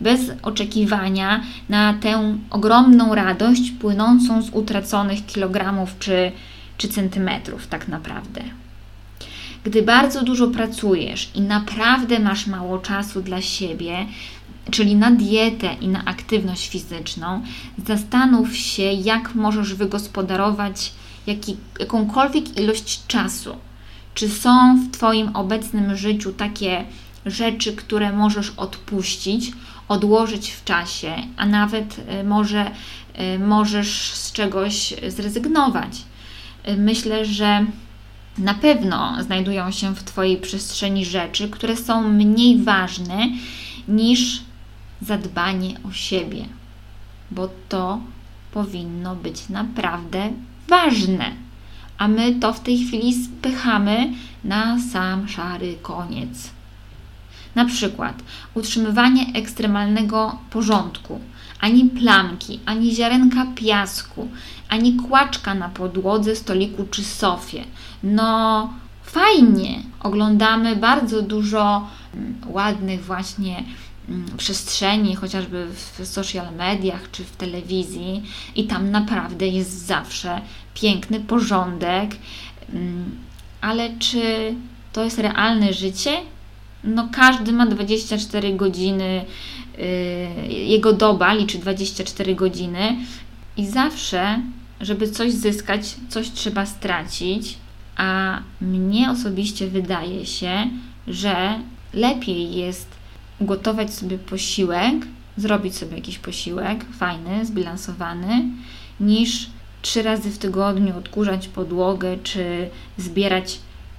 bez 0.00 0.20
oczekiwania 0.42 1.42
na 1.68 1.94
tę 1.94 2.38
ogromną 2.50 3.14
radość 3.14 3.70
płynącą 3.70 4.42
z 4.42 4.50
utraconych 4.50 5.26
kilogramów 5.26 5.98
czy, 5.98 6.32
czy 6.78 6.88
centymetrów, 6.88 7.66
tak 7.66 7.88
naprawdę. 7.88 8.61
Gdy 9.64 9.82
bardzo 9.82 10.22
dużo 10.22 10.48
pracujesz 10.48 11.30
i 11.34 11.40
naprawdę 11.40 12.18
masz 12.18 12.46
mało 12.46 12.78
czasu 12.78 13.22
dla 13.22 13.42
siebie, 13.42 14.06
czyli 14.70 14.96
na 14.96 15.10
dietę 15.10 15.76
i 15.80 15.88
na 15.88 16.04
aktywność 16.04 16.68
fizyczną, 16.68 17.42
zastanów 17.86 18.56
się, 18.56 18.82
jak 18.82 19.34
możesz 19.34 19.74
wygospodarować 19.74 20.92
jaki, 21.26 21.56
jakąkolwiek 21.80 22.58
ilość 22.58 23.06
czasu. 23.06 23.56
Czy 24.14 24.28
są 24.28 24.76
w 24.76 24.90
Twoim 24.90 25.36
obecnym 25.36 25.96
życiu 25.96 26.32
takie 26.32 26.84
rzeczy, 27.26 27.72
które 27.72 28.12
możesz 28.12 28.52
odpuścić, 28.56 29.52
odłożyć 29.88 30.50
w 30.50 30.64
czasie, 30.64 31.14
a 31.36 31.46
nawet 31.46 31.98
y, 32.20 32.24
może 32.24 32.70
y, 33.34 33.38
możesz 33.38 34.12
z 34.14 34.32
czegoś 34.32 34.94
zrezygnować? 35.08 36.02
Y, 36.68 36.76
myślę, 36.76 37.24
że 37.24 37.66
na 38.38 38.54
pewno 38.54 39.22
znajdują 39.22 39.70
się 39.70 39.94
w 39.94 40.02
Twojej 40.02 40.36
przestrzeni 40.36 41.04
rzeczy, 41.04 41.48
które 41.48 41.76
są 41.76 42.08
mniej 42.08 42.62
ważne 42.62 43.28
niż 43.88 44.42
zadbanie 45.02 45.76
o 45.88 45.92
siebie, 45.92 46.44
bo 47.30 47.48
to 47.68 48.00
powinno 48.52 49.16
być 49.16 49.48
naprawdę 49.48 50.32
ważne. 50.68 51.32
A 51.98 52.08
my 52.08 52.34
to 52.34 52.52
w 52.52 52.60
tej 52.60 52.78
chwili 52.78 53.24
spychamy 53.24 54.12
na 54.44 54.78
sam 54.92 55.28
szary 55.28 55.74
koniec. 55.82 56.50
Na 57.54 57.64
przykład 57.64 58.22
utrzymywanie 58.54 59.26
ekstremalnego 59.34 60.38
porządku, 60.50 61.20
ani 61.62 61.84
plamki, 61.84 62.60
ani 62.66 62.94
ziarenka 62.94 63.46
piasku, 63.54 64.28
ani 64.68 64.96
kłaczka 64.96 65.54
na 65.54 65.68
podłodze, 65.68 66.36
stoliku 66.36 66.84
czy 66.90 67.04
sofie. 67.04 67.64
No, 68.02 68.72
fajnie. 69.02 69.82
Oglądamy 70.00 70.76
bardzo 70.76 71.22
dużo 71.22 71.88
mm, 72.14 72.34
ładnych 72.46 73.04
właśnie 73.04 73.64
mm, 74.08 74.26
przestrzeni, 74.36 75.16
chociażby 75.16 75.66
w 75.66 76.06
social 76.06 76.54
mediach 76.56 77.10
czy 77.10 77.24
w 77.24 77.36
telewizji, 77.36 78.22
i 78.56 78.64
tam 78.64 78.90
naprawdę 78.90 79.48
jest 79.48 79.86
zawsze 79.86 80.40
piękny 80.74 81.20
porządek. 81.20 82.16
Mm, 82.72 83.10
ale 83.60 83.90
czy 83.98 84.54
to 84.92 85.04
jest 85.04 85.18
realne 85.18 85.72
życie? 85.72 86.10
No, 86.84 87.08
każdy 87.12 87.52
ma 87.52 87.66
24 87.66 88.52
godziny, 88.52 89.24
jego 90.48 90.92
doba 90.92 91.34
liczy 91.34 91.58
24 91.58 92.34
godziny, 92.34 92.96
i 93.56 93.66
zawsze 93.66 94.40
żeby 94.82 95.10
coś 95.10 95.32
zyskać, 95.32 95.96
coś 96.08 96.30
trzeba 96.30 96.66
stracić, 96.66 97.58
a 97.96 98.40
mnie 98.60 99.10
osobiście 99.10 99.68
wydaje 99.68 100.26
się, 100.26 100.70
że 101.06 101.60
lepiej 101.94 102.54
jest 102.54 102.88
ugotować 103.38 103.94
sobie 103.94 104.18
posiłek, 104.18 104.94
zrobić 105.36 105.76
sobie 105.76 105.96
jakiś 105.96 106.18
posiłek 106.18 106.84
fajny, 106.98 107.46
zbilansowany, 107.46 108.44
niż 109.00 109.50
trzy 109.82 110.02
razy 110.02 110.30
w 110.30 110.38
tygodniu 110.38 110.98
odkurzać 110.98 111.48
podłogę 111.48 112.16
czy 112.22 112.68
zbierać 112.98 113.58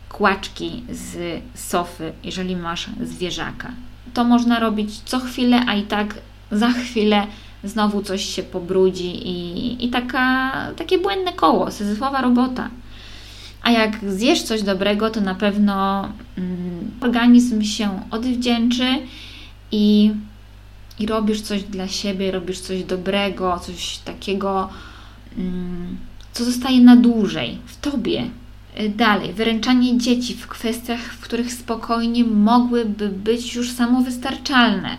kłaczki 0.09 0.83
z 0.89 1.41
sofy, 1.55 2.13
jeżeli 2.23 2.55
masz 2.55 2.89
zwierzaka. 3.03 3.71
To 4.13 4.23
można 4.23 4.59
robić 4.59 4.99
co 5.05 5.19
chwilę, 5.19 5.63
a 5.67 5.73
i 5.75 5.83
tak 5.83 6.15
za 6.51 6.69
chwilę 6.69 7.27
znowu 7.63 8.01
coś 8.01 8.25
się 8.25 8.43
pobrudzi 8.43 9.27
i, 9.27 9.85
i 9.85 9.89
taka, 9.89 10.51
takie 10.75 10.97
błędne 10.97 11.33
koło, 11.33 11.71
syzyfowa 11.71 12.21
robota. 12.21 12.69
A 13.63 13.71
jak 13.71 13.99
zjesz 14.11 14.43
coś 14.43 14.63
dobrego, 14.63 15.09
to 15.09 15.21
na 15.21 15.35
pewno 15.35 16.07
mm, 16.37 16.91
organizm 17.01 17.61
się 17.61 18.01
odwdzięczy 18.11 18.87
i, 19.71 20.11
i 20.99 21.05
robisz 21.05 21.41
coś 21.41 21.63
dla 21.63 21.87
siebie, 21.87 22.31
robisz 22.31 22.59
coś 22.59 22.83
dobrego, 22.83 23.59
coś 23.59 23.97
takiego, 23.97 24.69
mm, 25.37 25.97
co 26.33 26.45
zostaje 26.45 26.81
na 26.81 26.95
dłużej 26.95 27.57
w 27.65 27.77
tobie. 27.77 28.23
Dalej, 28.95 29.33
wyręczanie 29.33 29.97
dzieci 29.97 30.33
w 30.33 30.47
kwestiach, 30.47 30.99
w 30.99 31.19
których 31.19 31.53
spokojnie 31.53 32.23
mogłyby 32.23 33.09
być 33.09 33.55
już 33.55 33.71
samowystarczalne 33.71 34.97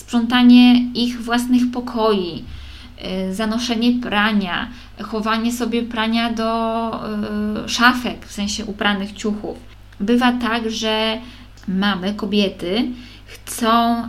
sprzątanie 0.00 0.84
ich 0.94 1.22
własnych 1.22 1.62
pokoi, 1.72 2.44
y, 3.28 3.34
zanoszenie 3.34 3.92
prania, 4.02 4.68
chowanie 5.02 5.52
sobie 5.52 5.82
prania 5.82 6.32
do 6.32 6.90
y, 7.64 7.68
szafek, 7.68 8.26
w 8.26 8.32
sensie 8.32 8.64
upranych 8.64 9.12
ciuchów. 9.12 9.58
Bywa 10.00 10.32
tak, 10.32 10.70
że 10.70 11.18
mamy, 11.68 12.14
kobiety, 12.14 12.84
chcą 13.26 14.08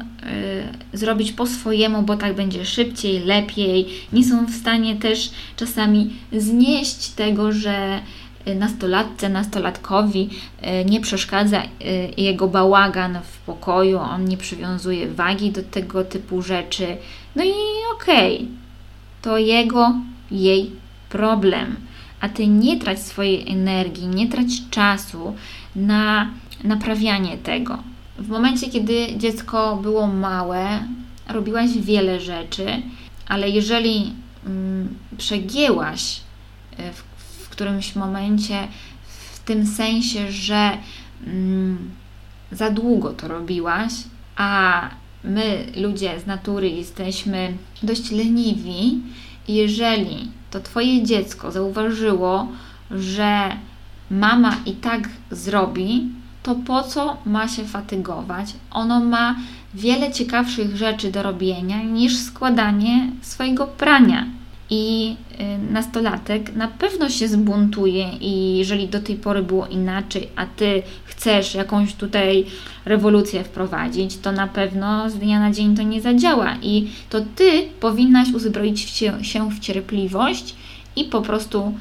zrobić 0.93 1.31
po 1.31 1.47
swojemu, 1.47 2.01
bo 2.01 2.17
tak 2.17 2.35
będzie 2.35 2.65
szybciej, 2.65 3.19
lepiej. 3.19 3.87
Nie 4.13 4.23
są 4.23 4.45
w 4.45 4.55
stanie 4.55 4.95
też 4.95 5.31
czasami 5.55 6.13
znieść 6.33 7.07
tego, 7.09 7.51
że 7.51 7.99
nastolatce, 8.55 9.29
nastolatkowi 9.29 10.29
e, 10.61 10.85
nie 10.85 11.01
przeszkadza 11.01 11.57
e, 11.57 11.67
jego 12.17 12.47
bałagan 12.47 13.19
w 13.23 13.37
pokoju, 13.37 13.97
on 13.97 14.25
nie 14.25 14.37
przywiązuje 14.37 15.07
wagi 15.07 15.51
do 15.51 15.63
tego 15.63 16.03
typu 16.03 16.41
rzeczy. 16.41 16.97
No 17.35 17.43
i 17.43 17.53
okej, 17.95 18.35
okay, 18.35 18.47
to 19.21 19.37
jego, 19.37 19.93
jej 20.31 20.71
problem. 21.09 21.75
A 22.21 22.29
ty 22.29 22.47
nie 22.47 22.79
trać 22.79 23.01
swojej 23.01 23.49
energii, 23.49 24.07
nie 24.07 24.27
trać 24.27 24.47
czasu 24.69 25.35
na 25.75 26.29
naprawianie 26.63 27.37
tego. 27.37 27.77
W 28.17 28.29
momencie, 28.29 28.69
kiedy 28.69 29.07
dziecko 29.17 29.77
było 29.77 30.07
małe, 30.07 30.79
robiłaś 31.29 31.69
wiele 31.77 32.19
rzeczy, 32.19 32.65
ale 33.27 33.49
jeżeli 33.49 34.13
mm, 34.45 34.95
przegięłaś 35.17 36.21
w 36.93 37.10
którymś 37.51 37.95
momencie, 37.95 38.67
w 39.33 39.39
tym 39.39 39.65
sensie, 39.65 40.31
że 40.31 40.77
mm, 41.27 41.91
za 42.51 42.69
długo 42.69 43.09
to 43.09 43.27
robiłaś, 43.27 43.93
a 44.35 44.81
my, 45.23 45.65
ludzie 45.75 46.19
z 46.19 46.25
natury, 46.25 46.69
jesteśmy 46.69 47.53
dość 47.83 48.11
leniwi. 48.11 48.99
Jeżeli 49.47 50.31
to 50.51 50.59
Twoje 50.59 51.03
dziecko 51.03 51.51
zauważyło, 51.51 52.47
że 52.91 53.57
mama 54.11 54.55
i 54.65 54.71
tak 54.71 55.09
zrobi, 55.31 56.09
to 56.43 56.55
po 56.55 56.83
co 56.83 57.17
ma 57.25 57.47
się 57.47 57.65
fatygować? 57.65 58.53
Ono 58.71 58.99
ma 58.99 59.35
wiele 59.73 60.11
ciekawszych 60.11 60.75
rzeczy 60.75 61.11
do 61.11 61.23
robienia 61.23 61.83
niż 61.83 62.17
składanie 62.17 63.11
swojego 63.21 63.67
prania. 63.67 64.25
I 64.73 65.15
y, 65.39 65.73
nastolatek 65.73 66.55
na 66.55 66.67
pewno 66.67 67.09
się 67.09 67.27
zbuntuje, 67.27 68.09
i 68.21 68.57
jeżeli 68.57 68.87
do 68.87 68.99
tej 68.99 69.15
pory 69.15 69.43
było 69.43 69.67
inaczej, 69.67 70.27
a 70.35 70.45
ty 70.45 70.83
chcesz 71.05 71.55
jakąś 71.55 71.93
tutaj 71.93 72.45
rewolucję 72.85 73.43
wprowadzić, 73.43 74.17
to 74.17 74.31
na 74.31 74.47
pewno 74.47 75.09
z 75.09 75.13
dnia 75.13 75.39
na 75.39 75.51
dzień 75.51 75.75
to 75.75 75.83
nie 75.83 76.01
zadziała. 76.01 76.55
I 76.61 76.87
to 77.09 77.21
ty 77.35 77.67
powinnaś 77.79 78.33
uzbroić 78.33 78.79
się 79.21 79.49
w 79.51 79.59
cierpliwość 79.59 80.55
i 80.95 81.03
po 81.03 81.21
prostu 81.21 81.73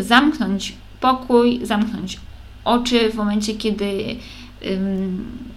zamknąć 0.00 0.72
pokój, 1.00 1.60
zamknąć 1.62 2.20
oczy 2.64 3.10
w 3.10 3.14
momencie, 3.14 3.54
kiedy 3.54 4.16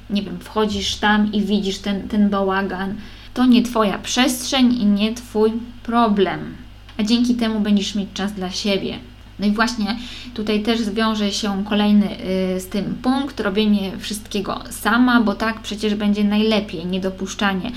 nie 0.10 0.22
wiem, 0.22 0.40
wchodzisz 0.40 0.96
tam 0.96 1.34
i 1.34 1.42
widzisz 1.42 1.80
ten, 1.80 2.08
ten 2.08 2.30
bałagan. 2.30 2.96
To 3.34 3.46
nie 3.46 3.64
Twoja 3.64 3.98
przestrzeń 3.98 4.74
i 4.74 4.86
nie 4.86 5.14
Twój 5.14 5.52
problem. 5.84 6.56
A 7.00 7.04
dzięki 7.04 7.36
temu 7.36 7.60
będziesz 7.60 7.96
mieć 7.96 8.10
czas 8.14 8.34
dla 8.34 8.52
siebie. 8.52 9.00
No 9.40 9.48
i 9.48 9.52
właśnie 9.52 9.98
tutaj 10.34 10.64
też 10.64 10.80
zwiąże 10.80 11.32
się 11.32 11.64
kolejny 11.70 12.08
y, 12.56 12.60
z 12.60 12.68
tym 12.68 12.96
punkt, 13.02 13.40
robienie 13.40 13.92
wszystkiego 14.00 14.60
sama, 14.70 15.22
bo 15.22 15.36
tak 15.36 15.62
przecież 15.62 15.96
będzie 15.96 16.24
najlepiej, 16.24 16.86
niedopuszczanie 16.86 17.72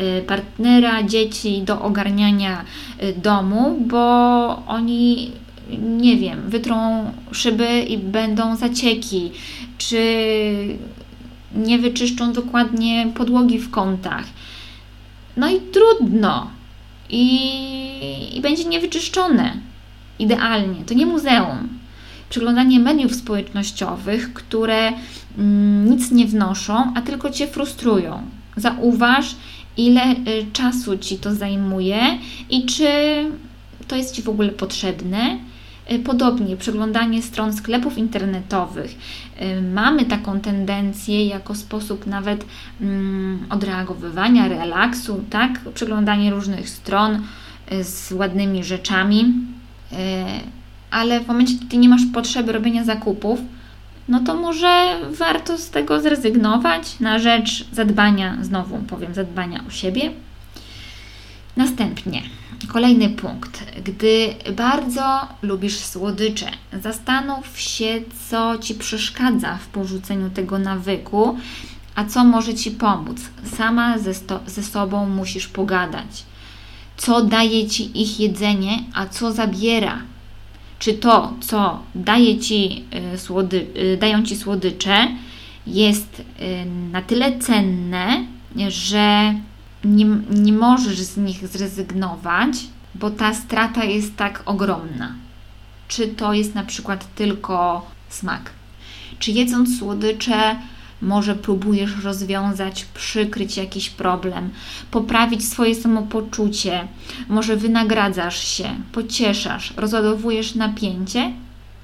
y, 0.00 0.22
partnera, 0.22 1.02
dzieci 1.02 1.62
do 1.62 1.82
ogarniania 1.82 2.64
y, 3.02 3.12
domu, 3.12 3.78
bo 3.86 4.66
oni 4.66 5.30
nie 5.78 6.16
wiem, 6.16 6.50
wytrą 6.50 7.10
szyby 7.32 7.80
i 7.80 7.98
będą 7.98 8.56
zacieki, 8.56 9.30
czy 9.78 9.98
nie 11.54 11.78
wyczyszczą 11.78 12.32
dokładnie 12.32 13.12
podłogi 13.14 13.58
w 13.58 13.70
kątach. 13.70 14.24
No 15.36 15.50
i 15.50 15.60
trudno. 15.60 16.61
I, 17.12 18.36
i 18.36 18.40
będzie 18.40 18.64
niewyczyszczone. 18.64 19.56
Idealnie. 20.18 20.84
To 20.86 20.94
nie 20.94 21.06
muzeum. 21.06 21.68
Przeglądanie 22.30 22.80
mediów 22.80 23.14
społecznościowych, 23.14 24.32
które 24.32 24.92
mm, 25.38 25.90
nic 25.90 26.10
nie 26.10 26.26
wnoszą, 26.26 26.92
a 26.94 27.02
tylko 27.02 27.30
cię 27.30 27.46
frustrują. 27.46 28.22
Zauważ, 28.56 29.34
ile 29.76 30.12
y, 30.12 30.46
czasu 30.52 30.98
ci 30.98 31.18
to 31.18 31.34
zajmuje 31.34 32.18
i 32.50 32.66
czy 32.66 32.86
to 33.88 33.96
jest 33.96 34.14
ci 34.14 34.22
w 34.22 34.28
ogóle 34.28 34.48
potrzebne 34.48 35.38
podobnie, 35.98 36.56
przeglądanie 36.56 37.22
stron 37.22 37.52
sklepów 37.52 37.98
internetowych. 37.98 38.90
Y, 39.42 39.62
mamy 39.62 40.04
taką 40.04 40.40
tendencję 40.40 41.26
jako 41.26 41.54
sposób 41.54 42.06
nawet 42.06 42.46
mm, 42.80 43.46
odreagowywania, 43.50 44.48
relaksu, 44.48 45.24
tak? 45.30 45.60
Przeglądanie 45.74 46.30
różnych 46.30 46.68
stron 46.68 47.22
y, 47.72 47.84
z 47.84 48.12
ładnymi 48.12 48.64
rzeczami, 48.64 49.34
ale 50.90 51.20
w 51.20 51.28
momencie, 51.28 51.54
kiedy 51.58 51.76
nie 51.76 51.88
masz 51.88 52.02
potrzeby 52.14 52.52
robienia 52.52 52.84
zakupów, 52.84 53.40
no 54.08 54.20
to 54.20 54.34
może 54.34 54.98
warto 55.10 55.58
z 55.58 55.70
tego 55.70 56.00
zrezygnować 56.00 57.00
na 57.00 57.18
rzecz 57.18 57.66
zadbania, 57.72 58.38
znowu 58.42 58.78
powiem, 58.78 59.14
zadbania 59.14 59.64
o 59.68 59.70
siebie. 59.70 60.10
Następnie 61.56 62.22
Kolejny 62.68 63.08
punkt. 63.08 63.64
Gdy 63.84 64.34
bardzo 64.56 65.28
lubisz 65.42 65.76
słodycze, 65.76 66.46
zastanów 66.82 67.58
się, 67.60 68.00
co 68.30 68.58
ci 68.58 68.74
przeszkadza 68.74 69.56
w 69.56 69.66
porzuceniu 69.66 70.30
tego 70.30 70.58
nawyku, 70.58 71.38
a 71.94 72.04
co 72.04 72.24
może 72.24 72.54
ci 72.54 72.70
pomóc. 72.70 73.16
Sama 73.56 73.98
ze, 73.98 74.12
ze 74.46 74.62
sobą 74.62 75.06
musisz 75.08 75.48
pogadać. 75.48 76.24
Co 76.96 77.24
daje 77.24 77.66
ci 77.68 78.02
ich 78.02 78.20
jedzenie, 78.20 78.78
a 78.94 79.06
co 79.06 79.32
zabiera. 79.32 79.98
Czy 80.78 80.94
to, 80.94 81.32
co 81.40 81.82
daje 81.94 82.38
ci, 82.38 82.84
y, 83.14 83.18
słody- 83.18 83.66
y, 83.76 83.96
dają 84.00 84.22
ci 84.22 84.36
słodycze, 84.36 85.08
jest 85.66 86.20
y, 86.20 86.66
na 86.92 87.02
tyle 87.02 87.38
cenne, 87.38 88.24
że 88.68 89.34
nie, 89.84 90.04
nie 90.30 90.52
możesz 90.52 91.00
z 91.00 91.16
nich 91.16 91.48
zrezygnować, 91.48 92.56
bo 92.94 93.10
ta 93.10 93.34
strata 93.34 93.84
jest 93.84 94.16
tak 94.16 94.42
ogromna. 94.46 95.14
Czy 95.88 96.08
to 96.08 96.32
jest 96.32 96.54
na 96.54 96.64
przykład 96.64 97.14
tylko 97.14 97.86
smak? 98.08 98.50
Czy 99.18 99.30
jedząc 99.30 99.78
słodycze, 99.78 100.56
może 101.02 101.34
próbujesz 101.34 102.04
rozwiązać, 102.04 102.84
przykryć 102.84 103.56
jakiś 103.56 103.90
problem, 103.90 104.50
poprawić 104.90 105.48
swoje 105.48 105.74
samopoczucie, 105.74 106.88
może 107.28 107.56
wynagradzasz 107.56 108.44
się, 108.44 108.68
pocieszasz, 108.92 109.74
rozładowujesz 109.76 110.54
napięcie? 110.54 111.32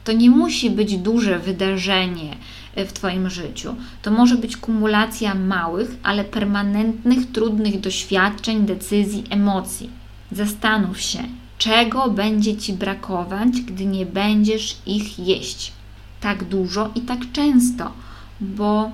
To 0.08 0.12
nie 0.12 0.30
musi 0.30 0.70
być 0.70 0.98
duże 0.98 1.38
wydarzenie, 1.38 2.36
w 2.76 2.92
Twoim 2.92 3.30
życiu. 3.30 3.74
To 4.02 4.10
może 4.10 4.36
być 4.36 4.56
kumulacja 4.56 5.34
małych, 5.34 5.96
ale 6.02 6.24
permanentnych, 6.24 7.32
trudnych 7.32 7.80
doświadczeń, 7.80 8.66
decyzji, 8.66 9.24
emocji. 9.30 9.90
Zastanów 10.32 11.00
się, 11.00 11.18
czego 11.58 12.10
będzie 12.10 12.56
Ci 12.56 12.72
brakować, 12.72 13.60
gdy 13.60 13.86
nie 13.86 14.06
będziesz 14.06 14.76
ich 14.86 15.18
jeść 15.18 15.72
tak 16.20 16.44
dużo 16.44 16.90
i 16.94 17.00
tak 17.00 17.32
często, 17.32 17.92
bo 18.40 18.90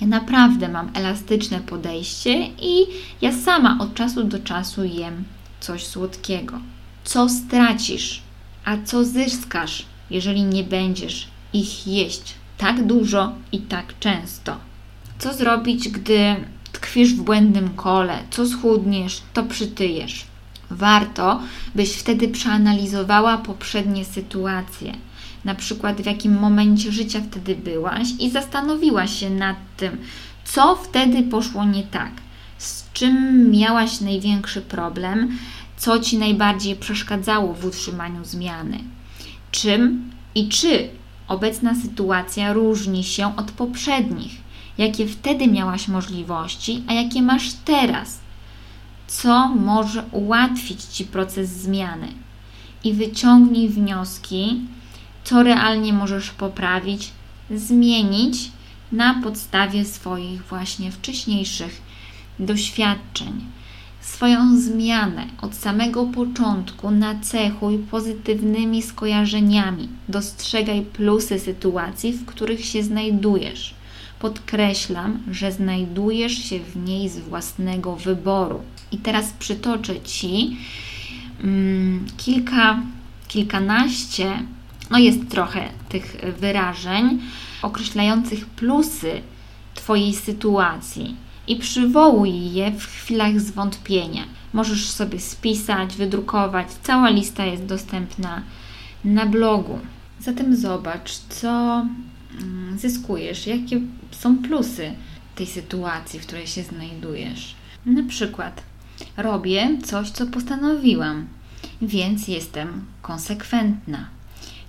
ja 0.00 0.06
naprawdę 0.06 0.68
mam 0.68 0.90
elastyczne 0.94 1.60
podejście 1.60 2.46
i 2.46 2.86
ja 3.22 3.32
sama 3.32 3.78
od 3.80 3.94
czasu 3.94 4.24
do 4.24 4.38
czasu 4.38 4.84
jem 4.84 5.24
coś 5.60 5.86
słodkiego. 5.86 6.58
Co 7.04 7.28
stracisz, 7.28 8.22
a 8.64 8.76
co 8.84 9.04
zyskasz, 9.04 9.86
jeżeli 10.10 10.42
nie 10.42 10.64
będziesz 10.64 11.28
ich 11.52 11.86
jeść 11.86 12.34
tak 12.58 12.86
dużo 12.86 13.32
i 13.52 13.58
tak 13.58 13.98
często. 14.00 14.56
Co 15.18 15.34
zrobić, 15.34 15.88
gdy 15.88 16.36
tkwisz 16.72 17.14
w 17.14 17.22
błędnym 17.22 17.68
kole? 17.68 18.18
Co 18.30 18.46
schudniesz, 18.46 19.22
to 19.32 19.42
przytyjesz. 19.42 20.24
Warto, 20.70 21.40
byś 21.74 21.92
wtedy 21.92 22.28
przeanalizowała 22.28 23.38
poprzednie 23.38 24.04
sytuacje, 24.04 24.92
na 25.44 25.54
przykład 25.54 26.02
w 26.02 26.06
jakim 26.06 26.38
momencie 26.38 26.92
życia 26.92 27.20
wtedy 27.30 27.56
byłaś 27.56 28.08
i 28.18 28.30
zastanowiła 28.30 29.06
się 29.06 29.30
nad 29.30 29.56
tym, 29.76 29.98
co 30.44 30.76
wtedy 30.76 31.22
poszło 31.22 31.64
nie 31.64 31.82
tak, 31.82 32.10
z 32.58 32.92
czym 32.92 33.50
miałaś 33.50 34.00
największy 34.00 34.60
problem, 34.60 35.38
co 35.76 35.98
ci 35.98 36.18
najbardziej 36.18 36.76
przeszkadzało 36.76 37.54
w 37.54 37.64
utrzymaniu 37.64 38.24
zmiany, 38.24 38.78
czym 39.60 40.10
i 40.34 40.48
czy 40.48 40.88
Obecna 41.28 41.74
sytuacja 41.74 42.52
różni 42.52 43.04
się 43.04 43.36
od 43.36 43.50
poprzednich. 43.50 44.32
Jakie 44.78 45.06
wtedy 45.06 45.48
miałaś 45.48 45.88
możliwości, 45.88 46.82
a 46.86 46.92
jakie 46.92 47.22
masz 47.22 47.52
teraz? 47.52 48.18
Co 49.06 49.48
może 49.48 50.04
ułatwić 50.12 50.82
Ci 50.82 51.04
proces 51.04 51.50
zmiany? 51.50 52.08
I 52.84 52.92
wyciągnij 52.92 53.68
wnioski, 53.68 54.60
co 55.24 55.42
realnie 55.42 55.92
możesz 55.92 56.30
poprawić, 56.30 57.10
zmienić 57.50 58.50
na 58.92 59.14
podstawie 59.22 59.84
swoich 59.84 60.44
właśnie 60.44 60.92
wcześniejszych 60.92 61.82
doświadczeń. 62.38 63.40
Swoją 64.06 64.60
zmianę 64.60 65.26
od 65.42 65.54
samego 65.54 66.04
początku 66.04 66.90
nacechuj 66.90 67.78
pozytywnymi 67.78 68.82
skojarzeniami. 68.82 69.88
Dostrzegaj 70.08 70.82
plusy 70.82 71.38
sytuacji, 71.40 72.12
w 72.12 72.26
których 72.26 72.64
się 72.64 72.82
znajdujesz. 72.82 73.74
Podkreślam, 74.18 75.22
że 75.30 75.52
znajdujesz 75.52 76.32
się 76.32 76.58
w 76.58 76.76
niej 76.76 77.08
z 77.08 77.18
własnego 77.18 77.96
wyboru. 77.96 78.60
I 78.92 78.98
teraz 78.98 79.32
przytoczę 79.38 80.00
Ci 80.00 80.56
mm, 81.44 82.06
kilka, 82.16 82.82
kilkanaście, 83.28 84.32
no 84.90 84.98
jest 84.98 85.28
trochę 85.28 85.68
tych 85.88 86.16
wyrażeń 86.40 87.20
określających 87.62 88.46
plusy 88.46 89.20
Twojej 89.74 90.14
sytuacji 90.14 91.25
i 91.46 91.56
przywołuj 91.56 92.52
je 92.52 92.70
w 92.70 92.86
chwilach 92.86 93.40
zwątpienia. 93.40 94.24
Możesz 94.52 94.90
sobie 94.90 95.20
spisać, 95.20 95.96
wydrukować. 95.96 96.66
Cała 96.82 97.10
lista 97.10 97.44
jest 97.44 97.64
dostępna 97.64 98.42
na 99.04 99.26
blogu. 99.26 99.78
Zatem 100.20 100.56
zobacz, 100.56 101.12
co 101.28 101.86
mm, 102.40 102.78
zyskujesz, 102.78 103.46
jakie 103.46 103.80
są 104.10 104.38
plusy 104.38 104.92
tej 105.34 105.46
sytuacji, 105.46 106.20
w 106.20 106.26
której 106.26 106.46
się 106.46 106.62
znajdujesz. 106.62 107.54
Na 107.86 108.02
przykład, 108.02 108.62
robię 109.16 109.78
coś, 109.84 110.10
co 110.10 110.26
postanowiłam, 110.26 111.26
więc 111.82 112.28
jestem 112.28 112.84
konsekwentna. 113.02 114.08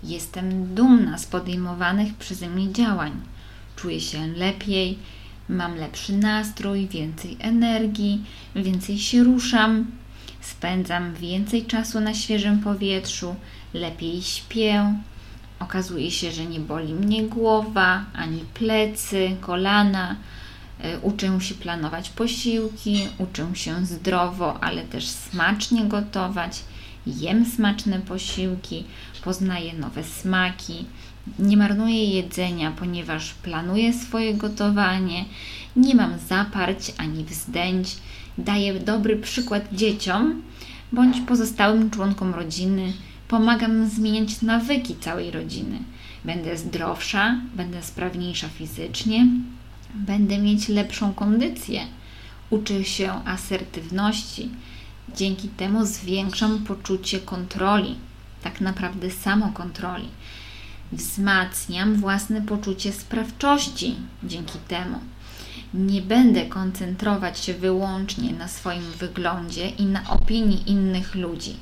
Jestem 0.04 0.76
dumna 0.76 1.18
z 1.18 1.26
podejmowanych 1.26 2.14
przeze 2.14 2.50
mnie 2.50 2.74
działań. 2.74 3.12
Czuję 3.76 4.02
się 4.02 4.28
lepiej, 4.28 5.00
mam 5.50 5.76
lepszy 5.76 6.14
nastrój, 6.14 6.88
więcej 6.88 7.38
energii, 7.40 8.24
więcej 8.56 9.00
się 9.00 9.24
ruszam. 9.24 9.86
spędzam 10.42 11.14
więcej 11.14 11.66
czasu 11.66 12.00
na 12.00 12.14
świeżym 12.14 12.60
powietrzu, 12.60 13.36
lepiej 13.74 14.22
śpię. 14.22 14.94
Okazuje 15.60 16.12
się, 16.12 16.32
że 16.32 16.46
nie 16.46 16.60
boli 16.60 16.94
mnie 16.94 17.24
głowa, 17.24 18.06
ani 18.14 18.40
plecy, 18.54 19.36
kolana. 19.42 20.16
E, 20.80 21.00
uczę 21.00 21.42
się 21.42 21.56
planować 21.56 22.10
posiłki, 22.10 23.08
uczę 23.18 23.56
się 23.56 23.86
zdrowo, 23.86 24.64
ale 24.64 24.84
też 24.84 25.08
smacznie 25.08 25.86
gotować. 25.86 26.64
Jem 27.08 27.46
smaczne 27.46 28.00
posiłki, 28.00 28.84
poznaję 29.24 29.74
nowe 29.74 30.04
smaki. 30.04 30.86
Nie 31.40 31.58
marnuję 31.58 32.06
jedzenia, 32.06 32.72
ponieważ 32.72 33.34
planuję 33.34 33.94
swoje 33.94 34.34
gotowanie. 34.34 35.26
Nie 35.76 35.96
mam 35.96 36.20
zaparć 36.20 36.94
ani 36.98 37.24
wzdęć. 37.24 37.96
Daję 38.38 38.80
dobry 38.80 39.16
przykład 39.18 39.74
dzieciom 39.74 40.42
bądź 40.92 41.22
pozostałym 41.22 41.90
członkom 41.90 42.34
rodziny. 42.34 42.94
Pomagam 43.28 43.90
zmieniać 43.90 44.42
nawyki 44.42 44.96
całej 44.96 45.32
rodziny. 45.32 45.80
Będę 46.26 46.58
zdrowsza, 46.58 47.42
będę 47.56 47.84
sprawniejsza 47.84 48.50
fizycznie, 48.50 49.28
będę 49.96 50.38
mieć 50.38 50.68
lepszą 50.68 51.14
kondycję. 51.14 51.82
Uczę 52.50 52.84
się 52.84 53.12
asertywności. 53.26 54.50
Dzięki 55.16 55.50
temu 55.50 55.86
zwiększam 55.86 56.64
poczucie 56.64 57.20
kontroli, 57.20 57.96
tak 58.44 58.62
naprawdę 58.62 59.12
samokontroli. 59.12 60.08
Wzmacniam 60.92 61.96
własne 61.96 62.42
poczucie 62.42 62.94
sprawczości 62.94 63.96
dzięki 64.24 64.60
temu. 64.68 65.00
Nie 65.74 66.02
będę 66.02 66.46
koncentrować 66.46 67.40
się 67.40 67.54
wyłącznie 67.54 68.34
na 68.34 68.48
swoim 68.48 68.92
wyglądzie 69.00 69.70
i 69.70 69.86
na 69.86 70.10
opinii 70.10 70.72
innych 70.72 71.16
ludzi. 71.16 71.56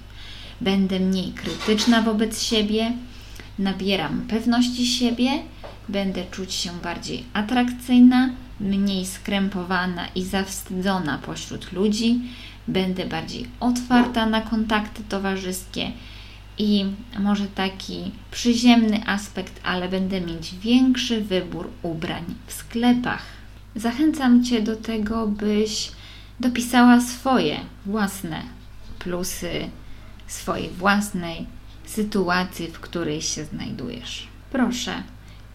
Będę 0.61 0.99
mniej 0.99 1.31
krytyczna 1.31 2.01
wobec 2.01 2.41
siebie, 2.41 2.91
nabieram 3.59 4.21
pewności 4.21 4.87
siebie, 4.87 5.31
będę 5.89 6.25
czuć 6.31 6.53
się 6.53 6.71
bardziej 6.83 7.23
atrakcyjna, 7.33 8.29
mniej 8.59 9.05
skrępowana 9.05 10.07
i 10.15 10.23
zawstydzona 10.23 11.17
pośród 11.17 11.71
ludzi, 11.71 12.19
będę 12.67 13.05
bardziej 13.05 13.47
otwarta 13.59 14.25
na 14.25 14.41
kontakty 14.41 15.03
towarzyskie 15.09 15.91
i 16.57 16.85
może 17.19 17.47
taki 17.47 18.11
przyziemny 18.31 19.07
aspekt, 19.07 19.59
ale 19.63 19.89
będę 19.89 20.21
mieć 20.21 20.55
większy 20.55 21.21
wybór 21.21 21.69
ubrań 21.81 22.23
w 22.47 22.53
sklepach. 22.53 23.23
Zachęcam 23.75 24.43
Cię 24.43 24.61
do 24.61 24.75
tego, 24.75 25.27
byś 25.27 25.91
dopisała 26.39 27.01
swoje 27.01 27.59
własne 27.85 28.41
plusy 28.99 29.69
swojej 30.27 30.69
własnej 30.69 31.45
sytuacji, 31.85 32.67
w 32.67 32.79
której 32.79 33.21
się 33.21 33.45
znajdujesz. 33.45 34.27
Proszę, 34.51 35.03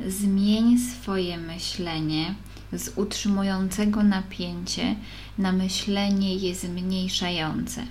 zmień 0.07 0.79
swoje 0.79 1.39
myślenie 1.39 2.35
z 2.73 2.99
utrzymującego 2.99 4.03
napięcie 4.03 4.97
na 5.39 5.53
myślenie 5.53 6.37
je 6.37 6.55
zmniejszające. 6.55 7.83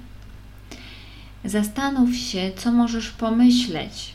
Zastanów 1.49 2.15
się, 2.15 2.51
co 2.57 2.71
możesz 2.71 3.09
pomyśleć, 3.09 4.13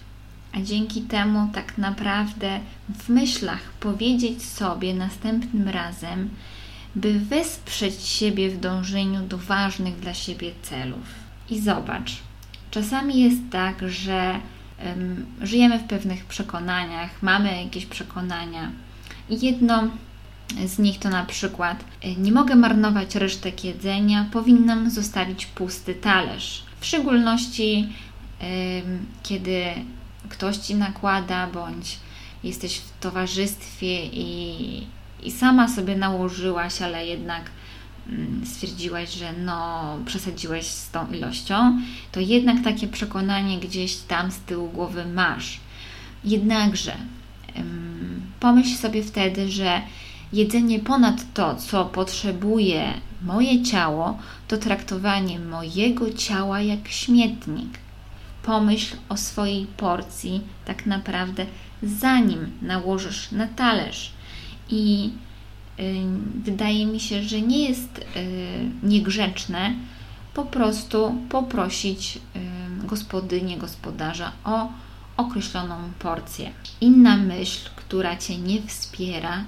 a 0.53 0.61
dzięki 0.61 1.03
temu 1.03 1.49
tak 1.55 1.78
naprawdę 1.78 2.61
w 2.99 3.09
myślach 3.09 3.72
powiedzieć 3.80 4.43
sobie 4.43 4.95
następnym 4.95 5.68
razem, 5.68 6.30
by 6.95 7.20
wesprzeć 7.20 8.03
siebie 8.03 8.51
w 8.51 8.61
dążeniu 8.61 9.26
do 9.26 9.39
ważnych 9.39 10.01
dla 10.01 10.14
siebie 10.14 10.51
celów. 10.62 11.05
I 11.51 11.61
zobacz, 11.61 12.12
czasami 12.70 13.20
jest 13.20 13.41
tak, 13.51 13.89
że 13.89 14.41
um, 14.87 15.26
żyjemy 15.41 15.78
w 15.78 15.85
pewnych 15.85 16.24
przekonaniach, 16.24 17.22
mamy 17.22 17.62
jakieś 17.62 17.87
przekonania. 17.87 18.70
Jedno 19.30 19.89
z 20.66 20.78
nich 20.78 20.99
to 20.99 21.09
na 21.09 21.24
przykład 21.24 21.85
e, 22.03 22.14
nie 22.14 22.32
mogę 22.32 22.57
marnować 22.57 23.14
resztek 23.14 23.64
jedzenia, 23.64 24.26
powinnam 24.32 24.91
zostawić 24.91 25.47
pusty 25.47 25.95
talerz. 25.95 26.64
W 26.85 26.87
szczególności 26.87 27.89
kiedy 29.22 29.64
ktoś 30.28 30.57
ci 30.57 30.74
nakłada, 30.74 31.47
bądź 31.47 31.99
jesteś 32.43 32.78
w 32.78 33.01
towarzystwie 33.01 34.07
i, 34.07 34.87
i 35.22 35.30
sama 35.30 35.68
sobie 35.68 35.97
nałożyłaś, 35.97 36.82
ale 36.82 37.07
jednak 37.07 37.51
mm, 38.09 38.47
stwierdziłaś, 38.47 39.14
że 39.14 39.32
no 39.32 39.99
przesadziłeś 40.07 40.66
z 40.66 40.91
tą 40.91 41.11
ilością, 41.12 41.80
to 42.12 42.20
jednak 42.20 42.64
takie 42.64 42.89
przekonanie 42.89 43.59
gdzieś 43.59 43.97
tam 43.97 44.30
z 44.30 44.39
tyłu 44.39 44.68
głowy 44.68 45.07
masz. 45.07 45.61
Jednakże 46.24 46.97
pomyśl 48.41 48.76
sobie 48.76 49.03
wtedy, 49.03 49.51
że 49.51 49.82
jedzenie 50.33 50.81
ponad 50.81 51.33
to, 51.35 51.55
co 51.55 51.85
potrzebuje 51.85 52.95
moje 53.22 53.62
ciało, 53.62 54.18
to 54.49 54.57
traktowanie 54.57 55.39
mojego 55.39 56.12
ciała 56.12 56.61
jak 56.61 56.89
śmietnik. 56.89 57.79
Pomyśl 58.43 58.97
o 59.09 59.16
swojej 59.16 59.66
porcji 59.66 60.41
tak 60.64 60.87
naprawdę 60.87 61.47
zanim 61.83 62.51
nałożysz 62.62 63.33
na 63.33 63.47
talerz. 63.47 64.12
I 64.70 65.11
y, 65.81 65.83
wydaje 66.45 66.87
mi 66.87 67.01
się, 67.01 67.22
że 67.22 67.41
nie 67.41 67.68
jest 67.68 67.99
y, 67.99 68.05
niegrzeczne 68.83 69.75
po 70.35 70.45
prostu 70.45 71.14
poprosić 71.29 72.16
y, 72.16 72.87
gospodynię, 72.87 73.57
gospodarza 73.57 74.33
o 74.45 74.68
określoną 75.16 75.77
porcję. 75.99 76.51
Inna 76.81 77.16
myśl, 77.16 77.70
która 77.77 78.16
Cię 78.16 78.39
nie 78.39 78.62
wspiera, 78.62 79.45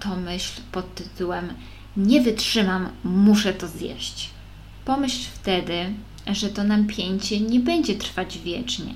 to 0.00 0.16
myśl 0.16 0.60
pod 0.72 0.94
tytułem 0.94 1.52
Nie 1.96 2.20
wytrzymam, 2.20 2.88
muszę 3.04 3.52
to 3.52 3.68
zjeść. 3.68 4.30
Pomyśl 4.84 5.28
wtedy, 5.34 5.92
że 6.32 6.48
to 6.48 6.64
napięcie 6.64 7.40
nie 7.40 7.60
będzie 7.60 7.94
trwać 7.94 8.38
wiecznie. 8.38 8.94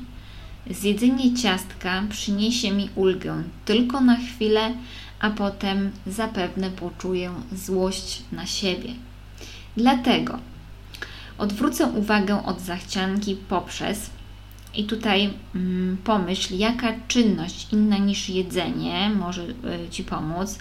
Zjedzenie 0.70 1.34
ciastka 1.34 2.02
przyniesie 2.10 2.72
mi 2.72 2.88
ulgę 2.94 3.42
tylko 3.64 4.00
na 4.00 4.16
chwilę, 4.16 4.74
a 5.20 5.30
potem 5.30 5.90
zapewne 6.06 6.70
poczuję 6.70 7.34
złość 7.52 8.22
na 8.32 8.46
siebie. 8.46 8.90
Dlatego 9.76 10.38
odwrócę 11.38 11.86
uwagę 11.86 12.44
od 12.44 12.60
zachcianki 12.60 13.36
poprzez 13.48 14.10
i 14.74 14.84
tutaj 14.84 15.30
mm, 15.54 15.96
pomyśl, 16.04 16.56
jaka 16.56 16.92
czynność 17.08 17.66
inna 17.72 17.98
niż 17.98 18.28
jedzenie 18.28 19.10
może 19.10 19.42
y, 19.42 19.54
Ci 19.90 20.04
pomóc. 20.04 20.58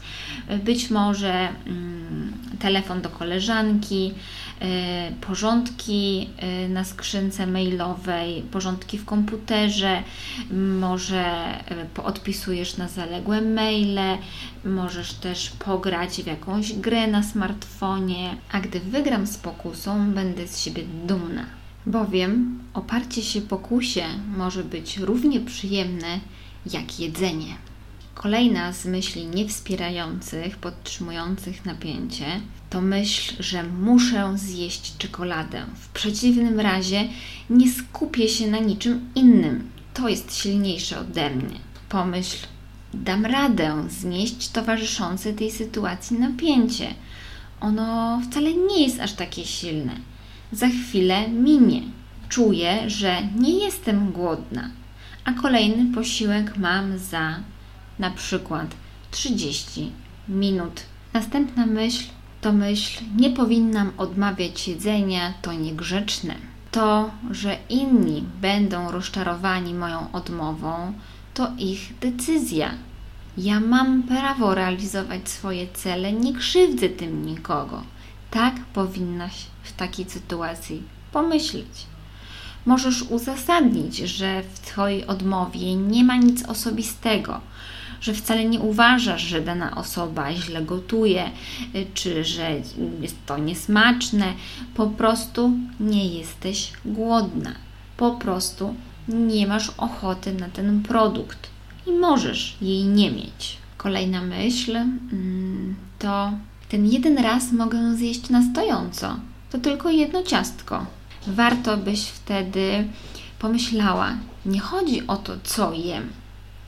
Być 0.63 0.89
może 0.89 1.49
mm, 1.67 2.33
telefon 2.59 3.01
do 3.01 3.09
koleżanki, 3.09 4.13
y, 4.61 4.65
porządki 5.21 6.29
y, 6.65 6.69
na 6.69 6.83
skrzynce 6.83 7.47
mailowej, 7.47 8.41
porządki 8.41 8.97
w 8.97 9.05
komputerze, 9.05 10.03
może 10.79 11.25
odpisujesz 12.03 12.77
na 12.77 12.87
zaległe 12.87 13.41
maile, 13.41 14.17
możesz 14.65 15.13
też 15.13 15.49
pograć 15.49 16.21
w 16.23 16.27
jakąś 16.27 16.73
grę 16.73 17.07
na 17.07 17.23
smartfonie, 17.23 18.35
a 18.51 18.59
gdy 18.59 18.79
wygram 18.79 19.27
z 19.27 19.37
pokusą, 19.37 20.11
będę 20.11 20.47
z 20.47 20.59
siebie 20.59 20.83
dumna 21.07 21.58
bowiem 21.85 22.59
oparcie 22.73 23.21
się 23.21 23.41
pokusie 23.41 24.03
może 24.37 24.63
być 24.63 24.97
równie 24.97 25.39
przyjemne 25.39 26.19
jak 26.73 26.99
jedzenie. 26.99 27.55
Kolejna 28.15 28.73
z 28.73 28.85
myśli 28.85 29.25
niewspierających, 29.25 30.57
podtrzymujących 30.57 31.65
napięcie 31.65 32.25
to 32.69 32.81
myśl, 32.81 33.43
że 33.43 33.63
muszę 33.63 34.37
zjeść 34.37 34.97
czekoladę. 34.97 35.65
W 35.75 35.89
przeciwnym 35.89 36.59
razie 36.59 37.09
nie 37.49 37.71
skupię 37.71 38.29
się 38.29 38.47
na 38.47 38.59
niczym 38.59 39.09
innym. 39.15 39.69
To 39.93 40.09
jest 40.09 40.37
silniejsze 40.37 40.99
ode 40.99 41.29
mnie. 41.29 41.59
Pomyśl, 41.89 42.47
dam 42.93 43.25
radę 43.25 43.83
znieść 43.89 44.49
towarzyszące 44.49 45.33
tej 45.33 45.51
sytuacji 45.51 46.19
napięcie. 46.19 46.93
Ono 47.61 48.21
wcale 48.29 48.53
nie 48.53 48.83
jest 48.83 48.99
aż 48.99 49.13
takie 49.13 49.45
silne 49.45 49.95
za 50.51 50.67
chwilę 50.67 51.27
minie. 51.29 51.81
Czuję, 52.29 52.89
że 52.89 53.17
nie 53.35 53.59
jestem 53.59 54.11
głodna, 54.11 54.69
a 55.25 55.31
kolejny 55.31 55.93
posiłek 55.95 56.57
mam 56.57 56.97
za 56.97 57.35
na 57.99 58.09
przykład 58.09 58.75
30 59.11 59.91
minut. 60.27 60.81
Następna 61.13 61.65
myśl 61.65 62.03
to 62.41 62.53
myśl: 62.53 63.03
nie 63.15 63.29
powinnam 63.29 63.91
odmawiać 63.97 64.67
jedzenia, 64.67 65.33
to 65.41 65.53
niegrzeczne. 65.53 66.35
To, 66.71 67.11
że 67.31 67.57
inni 67.69 68.23
będą 68.41 68.91
rozczarowani 68.91 69.73
moją 69.73 70.11
odmową, 70.11 70.93
to 71.33 71.51
ich 71.57 71.99
decyzja. 71.99 72.71
Ja 73.37 73.59
mam 73.59 74.03
prawo 74.03 74.55
realizować 74.55 75.29
swoje 75.29 75.67
cele, 75.67 76.13
nie 76.13 76.33
krzywdzę 76.33 76.89
tym 76.89 77.25
nikogo. 77.25 77.83
Tak 78.31 78.55
powinnaś 78.73 79.33
w 79.63 79.73
takiej 79.73 80.09
sytuacji 80.09 80.83
pomyśleć. 81.11 81.85
Możesz 82.65 83.01
uzasadnić, 83.01 83.97
że 83.97 84.43
w 84.53 84.59
Twojej 84.59 85.05
odmowie 85.07 85.75
nie 85.75 86.03
ma 86.03 86.15
nic 86.15 86.45
osobistego, 86.45 87.41
że 88.01 88.13
wcale 88.13 88.45
nie 88.45 88.59
uważasz, 88.59 89.21
że 89.21 89.41
dana 89.41 89.75
osoba 89.75 90.33
źle 90.33 90.61
gotuje, 90.61 91.31
y, 91.75 91.85
czy 91.93 92.23
że 92.23 92.51
jest 93.01 93.25
to 93.25 93.37
niesmaczne. 93.37 94.33
Po 94.75 94.87
prostu 94.87 95.51
nie 95.79 96.05
jesteś 96.05 96.71
głodna. 96.85 97.51
Po 97.97 98.11
prostu 98.11 98.75
nie 99.07 99.47
masz 99.47 99.71
ochoty 99.77 100.33
na 100.33 100.49
ten 100.49 100.83
produkt 100.83 101.49
i 101.87 101.91
możesz 101.91 102.57
jej 102.61 102.83
nie 102.83 103.11
mieć. 103.11 103.57
Kolejna 103.77 104.21
myśl 104.21 104.75
mm, 104.75 105.75
to 105.99 106.31
ten 106.69 106.85
jeden 106.85 107.17
raz 107.17 107.51
mogę 107.51 107.95
zjeść 107.95 108.29
na 108.29 108.51
stojąco. 108.51 109.19
To 109.51 109.57
tylko 109.57 109.89
jedno 109.89 110.23
ciastko. 110.23 110.85
Warto 111.27 111.77
byś 111.77 112.05
wtedy 112.05 112.87
pomyślała, 113.39 114.17
nie 114.45 114.59
chodzi 114.59 115.07
o 115.07 115.17
to, 115.17 115.33
co 115.43 115.73
jem, 115.73 116.09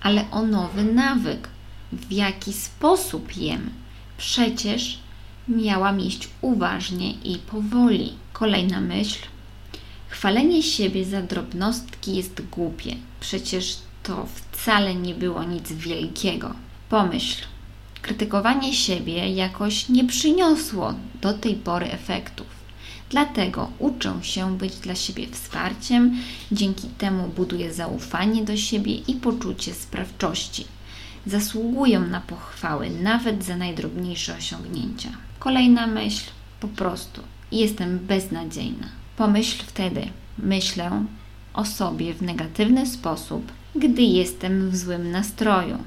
ale 0.01 0.31
o 0.31 0.41
nowy 0.41 0.83
nawyk, 0.83 1.49
w 1.91 2.11
jaki 2.11 2.53
sposób 2.53 3.37
jem. 3.37 3.69
Przecież 4.17 4.99
miałam 5.47 5.99
jeść 5.99 6.29
uważnie 6.41 7.11
i 7.11 7.37
powoli. 7.37 8.13
Kolejna 8.33 8.81
myśl. 8.81 9.25
Chwalenie 10.09 10.63
siebie 10.63 11.05
za 11.05 11.21
drobnostki 11.21 12.15
jest 12.15 12.41
głupie. 12.41 12.95
Przecież 13.19 13.77
to 14.03 14.27
wcale 14.35 14.95
nie 14.95 15.15
było 15.15 15.43
nic 15.43 15.71
wielkiego. 15.71 16.55
Pomyśl, 16.89 17.45
krytykowanie 18.01 18.73
siebie 18.73 19.29
jakoś 19.29 19.89
nie 19.89 20.05
przyniosło 20.05 20.93
do 21.21 21.33
tej 21.33 21.55
pory 21.55 21.91
efektów. 21.91 22.47
Dlatego 23.09 23.69
uczę 23.79 24.13
się 24.21 24.57
być 24.57 24.75
dla 24.75 24.95
siebie 24.95 25.27
wsparciem, 25.31 26.15
dzięki 26.51 26.87
temu 26.87 27.27
buduję 27.27 27.73
zaufanie 27.73 28.43
do 28.43 28.57
siebie 28.57 28.95
i 28.95 29.15
poczucie 29.15 29.73
sprawczości. 29.73 30.65
Zasługuję 31.25 31.99
na 31.99 32.21
pochwały 32.21 32.89
nawet 32.89 33.43
za 33.43 33.57
najdrobniejsze 33.57 34.35
osiągnięcia. 34.37 35.09
Kolejna 35.39 35.87
myśl, 35.87 36.31
po 36.59 36.67
prostu 36.67 37.21
jestem 37.51 37.99
beznadziejna. 37.99 38.87
Pomyśl 39.17 39.63
wtedy, 39.67 40.07
myślę 40.37 41.05
o 41.53 41.65
sobie 41.65 42.13
w 42.13 42.21
negatywny 42.21 42.85
sposób, 42.87 43.51
gdy 43.75 44.01
jestem 44.01 44.69
w 44.69 44.77
złym 44.77 45.11
nastroju. 45.11 45.77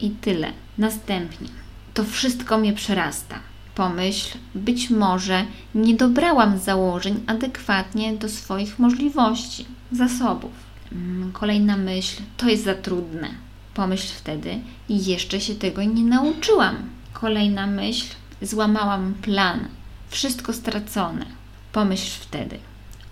I 0.00 0.10
tyle. 0.10 0.52
Następnie. 0.78 1.48
To 1.94 2.04
wszystko 2.04 2.58
mnie 2.58 2.72
przerasta. 2.72 3.40
Pomyśl, 3.74 4.38
być 4.54 4.90
może 4.90 5.44
nie 5.74 5.94
dobrałam 5.94 6.58
założeń 6.58 7.20
adekwatnie 7.26 8.16
do 8.16 8.28
swoich 8.28 8.78
możliwości, 8.78 9.66
zasobów. 9.92 10.52
Mm, 10.92 11.32
kolejna 11.32 11.76
myśl, 11.76 12.22
to 12.36 12.48
jest 12.48 12.64
za 12.64 12.74
trudne. 12.74 13.28
Pomyśl 13.74 14.14
wtedy, 14.16 14.58
jeszcze 14.88 15.40
się 15.40 15.54
tego 15.54 15.82
nie 15.82 16.04
nauczyłam. 16.04 16.76
Kolejna 17.12 17.66
myśl, 17.66 18.06
złamałam 18.42 19.14
plan, 19.14 19.68
wszystko 20.08 20.52
stracone. 20.52 21.26
Pomyśl 21.72 22.20
wtedy, 22.20 22.58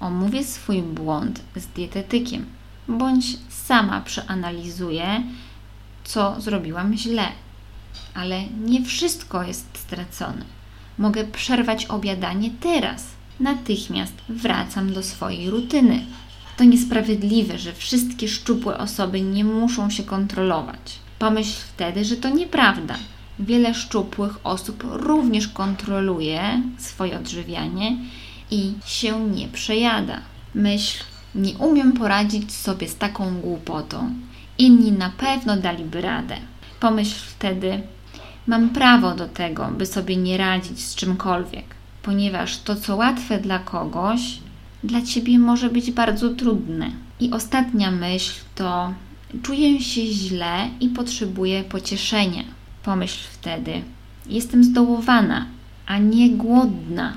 omówię 0.00 0.44
swój 0.44 0.82
błąd 0.82 1.40
z 1.56 1.66
dietetykiem, 1.66 2.46
bądź 2.88 3.24
sama 3.48 4.00
przeanalizuję, 4.00 5.22
co 6.04 6.40
zrobiłam 6.40 6.96
źle. 6.96 7.28
Ale 8.14 8.42
nie 8.46 8.84
wszystko 8.84 9.42
jest 9.42 9.66
stracone. 9.74 10.44
Mogę 10.98 11.24
przerwać 11.24 11.86
obiadanie 11.86 12.50
teraz. 12.60 13.06
Natychmiast 13.40 14.14
wracam 14.28 14.92
do 14.92 15.02
swojej 15.02 15.50
rutyny. 15.50 16.06
To 16.56 16.64
niesprawiedliwe, 16.64 17.58
że 17.58 17.72
wszystkie 17.72 18.28
szczupłe 18.28 18.78
osoby 18.78 19.20
nie 19.20 19.44
muszą 19.44 19.90
się 19.90 20.02
kontrolować. 20.02 20.98
Pomyśl 21.18 21.60
wtedy, 21.74 22.04
że 22.04 22.16
to 22.16 22.28
nieprawda. 22.28 22.94
Wiele 23.38 23.74
szczupłych 23.74 24.46
osób 24.46 24.84
również 24.90 25.48
kontroluje 25.48 26.62
swoje 26.78 27.18
odżywianie 27.18 27.96
i 28.50 28.72
się 28.86 29.28
nie 29.30 29.48
przejada. 29.48 30.20
Myśl, 30.54 31.04
nie 31.34 31.58
umiem 31.58 31.92
poradzić 31.92 32.52
sobie 32.52 32.88
z 32.88 32.96
taką 32.96 33.40
głupotą. 33.40 34.14
Inni 34.58 34.92
na 34.92 35.10
pewno 35.10 35.56
daliby 35.56 36.00
radę. 36.00 36.36
Pomyśl 36.80 37.24
wtedy, 37.26 37.82
mam 38.46 38.70
prawo 38.70 39.14
do 39.14 39.28
tego, 39.28 39.68
by 39.78 39.86
sobie 39.86 40.16
nie 40.16 40.36
radzić 40.36 40.80
z 40.80 40.94
czymkolwiek, 40.94 41.64
ponieważ 42.02 42.58
to, 42.58 42.76
co 42.76 42.96
łatwe 42.96 43.40
dla 43.40 43.58
kogoś, 43.58 44.38
dla 44.84 45.02
ciebie 45.02 45.38
może 45.38 45.70
być 45.70 45.90
bardzo 45.90 46.30
trudne. 46.30 46.90
I 47.20 47.30
ostatnia 47.30 47.90
myśl 47.90 48.40
to 48.54 48.94
czuję 49.42 49.80
się 49.80 50.06
źle 50.06 50.68
i 50.80 50.88
potrzebuję 50.88 51.64
pocieszenia. 51.64 52.44
Pomyśl 52.82 53.28
wtedy, 53.30 53.82
jestem 54.26 54.64
zdołowana, 54.64 55.46
a 55.86 55.98
nie 55.98 56.30
głodna. 56.30 57.12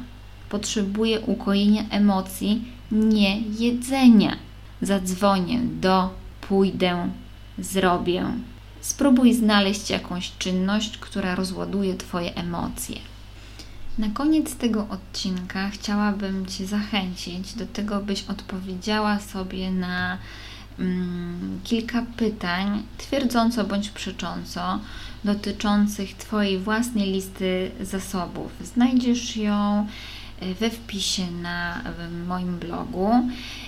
Potrzebuję 0.49 1.19
ukojenia 1.19 1.83
emocji, 1.89 2.65
nie 2.91 3.41
jedzenia. 3.41 4.35
Zadzwonię 4.81 5.59
do, 5.59 6.09
pójdę, 6.41 7.09
zrobię. 7.59 8.25
Spróbuj 8.81 9.33
znaleźć 9.33 9.89
jakąś 9.89 10.31
czynność, 10.37 10.97
która 10.97 11.35
rozładuje 11.35 11.95
Twoje 11.95 12.35
emocje. 12.35 12.97
Na 13.97 14.09
koniec 14.09 14.55
tego 14.55 14.87
odcinka 14.89 15.69
chciałabym 15.69 16.45
Cię 16.45 16.65
zachęcić 16.65 17.53
do 17.53 17.65
tego, 17.65 18.01
byś 18.01 18.23
odpowiedziała 18.23 19.19
sobie 19.19 19.71
na 19.71 20.17
mm, 20.79 21.59
kilka 21.63 22.05
pytań, 22.17 22.83
twierdząco 22.97 23.63
bądź 23.63 23.89
przecząco, 23.89 24.79
dotyczących 25.23 26.13
Twojej 26.13 26.59
własnej 26.59 27.11
listy 27.11 27.71
zasobów. 27.81 28.51
Znajdziesz 28.63 29.37
ją 29.37 29.87
e, 30.39 30.53
we 30.53 30.69
wpisie 30.69 31.31
na 31.31 31.81
moim 32.27 32.59
blogu. 32.59 33.11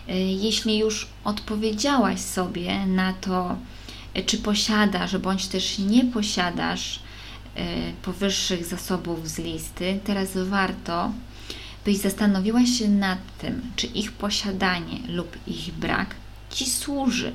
E, 0.07 0.17
jeśli 0.19 0.77
już 0.77 1.07
odpowiedziałaś 1.23 2.19
sobie 2.19 2.85
na 2.85 3.13
to, 3.13 3.55
czy 4.25 4.37
posiadasz, 4.37 5.17
bądź 5.17 5.47
też 5.47 5.79
nie 5.79 6.05
posiadasz 6.05 6.99
powyższych 8.01 8.65
zasobów 8.65 9.29
z 9.29 9.39
listy, 9.39 9.99
teraz 10.03 10.29
warto, 10.35 11.11
byś 11.85 11.97
zastanowiła 11.97 12.65
się 12.65 12.87
nad 12.87 13.19
tym, 13.37 13.61
czy 13.75 13.87
ich 13.87 14.11
posiadanie 14.11 14.97
lub 15.07 15.37
ich 15.47 15.73
brak 15.73 16.15
Ci 16.51 16.65
służy. 16.65 17.31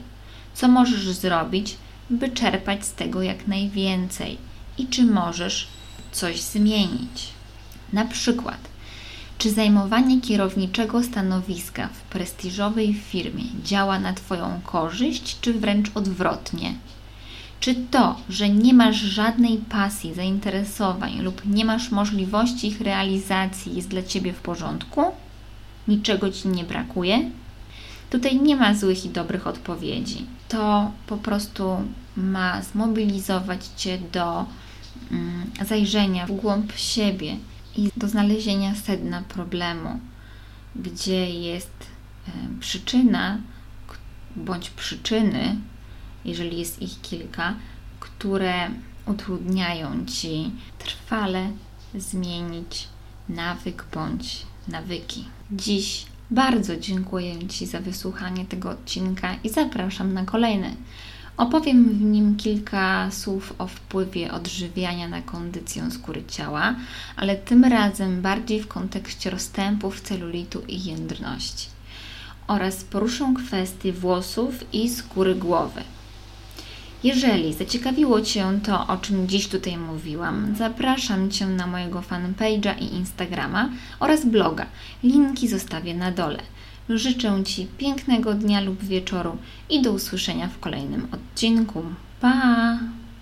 Co 0.54 0.68
możesz 0.68 1.08
zrobić, 1.08 1.76
by 2.10 2.28
czerpać 2.28 2.86
z 2.86 2.92
tego 2.92 3.22
jak 3.22 3.46
najwięcej 3.46 4.38
i 4.78 4.86
czy 4.86 5.04
możesz 5.04 5.68
coś 6.12 6.40
zmienić. 6.40 7.28
Na 7.92 8.04
przykład, 8.04 8.58
czy 9.38 9.50
zajmowanie 9.50 10.20
kierowniczego 10.20 11.02
stanowiska 11.02 11.88
w 11.88 12.02
prestiżowej 12.02 12.94
firmie 12.94 13.44
działa 13.64 13.98
na 13.98 14.12
Twoją 14.12 14.60
korzyść, 14.64 15.40
czy 15.40 15.54
wręcz 15.54 15.90
odwrotnie? 15.94 16.74
Czy 17.60 17.74
to, 17.74 18.16
że 18.28 18.48
nie 18.48 18.74
masz 18.74 18.96
żadnej 18.96 19.56
pasji, 19.56 20.14
zainteresowań 20.14 21.20
lub 21.20 21.42
nie 21.46 21.64
masz 21.64 21.90
możliwości 21.90 22.68
ich 22.68 22.80
realizacji 22.80 23.76
jest 23.76 23.88
dla 23.88 24.02
Ciebie 24.02 24.32
w 24.32 24.40
porządku? 24.40 25.02
Niczego 25.88 26.30
Ci 26.30 26.48
nie 26.48 26.64
brakuje? 26.64 27.30
Tutaj 28.10 28.40
nie 28.40 28.56
ma 28.56 28.74
złych 28.74 29.04
i 29.04 29.08
dobrych 29.08 29.46
odpowiedzi. 29.46 30.26
To 30.48 30.90
po 31.06 31.16
prostu 31.16 31.76
ma 32.16 32.62
zmobilizować 32.62 33.66
Cię 33.76 33.98
do 34.12 34.44
mm, 35.10 35.50
zajrzenia 35.66 36.26
w 36.26 36.32
głąb 36.32 36.72
siebie 36.76 37.36
i 37.76 37.90
do 37.96 38.08
znalezienia 38.08 38.74
sedna 38.74 39.22
problemu, 39.22 40.00
gdzie 40.76 41.30
jest 41.30 41.86
y, 42.28 42.32
przyczyna 42.60 43.38
bądź 44.36 44.70
przyczyny, 44.70 45.56
jeżeli 46.24 46.58
jest 46.58 46.82
ich 46.82 47.00
kilka, 47.00 47.54
które 48.00 48.70
utrudniają 49.06 50.06
Ci 50.06 50.50
trwale 50.78 51.50
zmienić 51.94 52.88
nawyk 53.28 53.84
bądź 53.94 54.46
nawyki. 54.68 55.24
Dziś 55.52 56.06
bardzo 56.30 56.76
dziękuję 56.76 57.48
Ci 57.48 57.66
za 57.66 57.80
wysłuchanie 57.80 58.44
tego 58.44 58.70
odcinka 58.70 59.34
i 59.44 59.48
zapraszam 59.48 60.12
na 60.12 60.24
kolejny. 60.24 60.76
Opowiem 61.36 61.88
w 61.88 62.00
nim 62.00 62.36
kilka 62.36 63.10
słów 63.10 63.54
o 63.58 63.66
wpływie 63.66 64.32
odżywiania 64.32 65.08
na 65.08 65.22
kondycję 65.22 65.90
skóry 65.90 66.24
ciała, 66.28 66.74
ale 67.16 67.36
tym 67.36 67.64
razem 67.64 68.22
bardziej 68.22 68.62
w 68.62 68.68
kontekście 68.68 69.30
rozstępów, 69.30 70.00
celulitu 70.00 70.62
i 70.68 70.84
jędrności. 70.84 71.68
Oraz 72.46 72.84
poruszę 72.84 73.34
kwestie 73.36 73.92
włosów 73.92 74.74
i 74.74 74.90
skóry 74.90 75.34
głowy. 75.34 75.82
Jeżeli 77.04 77.54
zaciekawiło 77.54 78.20
Cię 78.20 78.60
to, 78.64 78.86
o 78.86 78.96
czym 78.96 79.28
dziś 79.28 79.48
tutaj 79.48 79.76
mówiłam, 79.76 80.54
zapraszam 80.58 81.30
Cię 81.30 81.46
na 81.46 81.66
mojego 81.66 82.00
fanpage'a 82.00 82.78
i 82.78 82.94
Instagrama 82.94 83.68
oraz 84.00 84.26
bloga. 84.26 84.66
Linki 85.02 85.48
zostawię 85.48 85.94
na 85.94 86.10
dole. 86.10 86.42
Życzę 86.88 87.44
Ci 87.44 87.66
pięknego 87.78 88.34
dnia 88.34 88.60
lub 88.60 88.84
wieczoru 88.84 89.36
i 89.70 89.82
do 89.82 89.92
usłyszenia 89.92 90.48
w 90.48 90.58
kolejnym 90.58 91.08
odcinku. 91.12 91.82
Pa! 92.20 92.78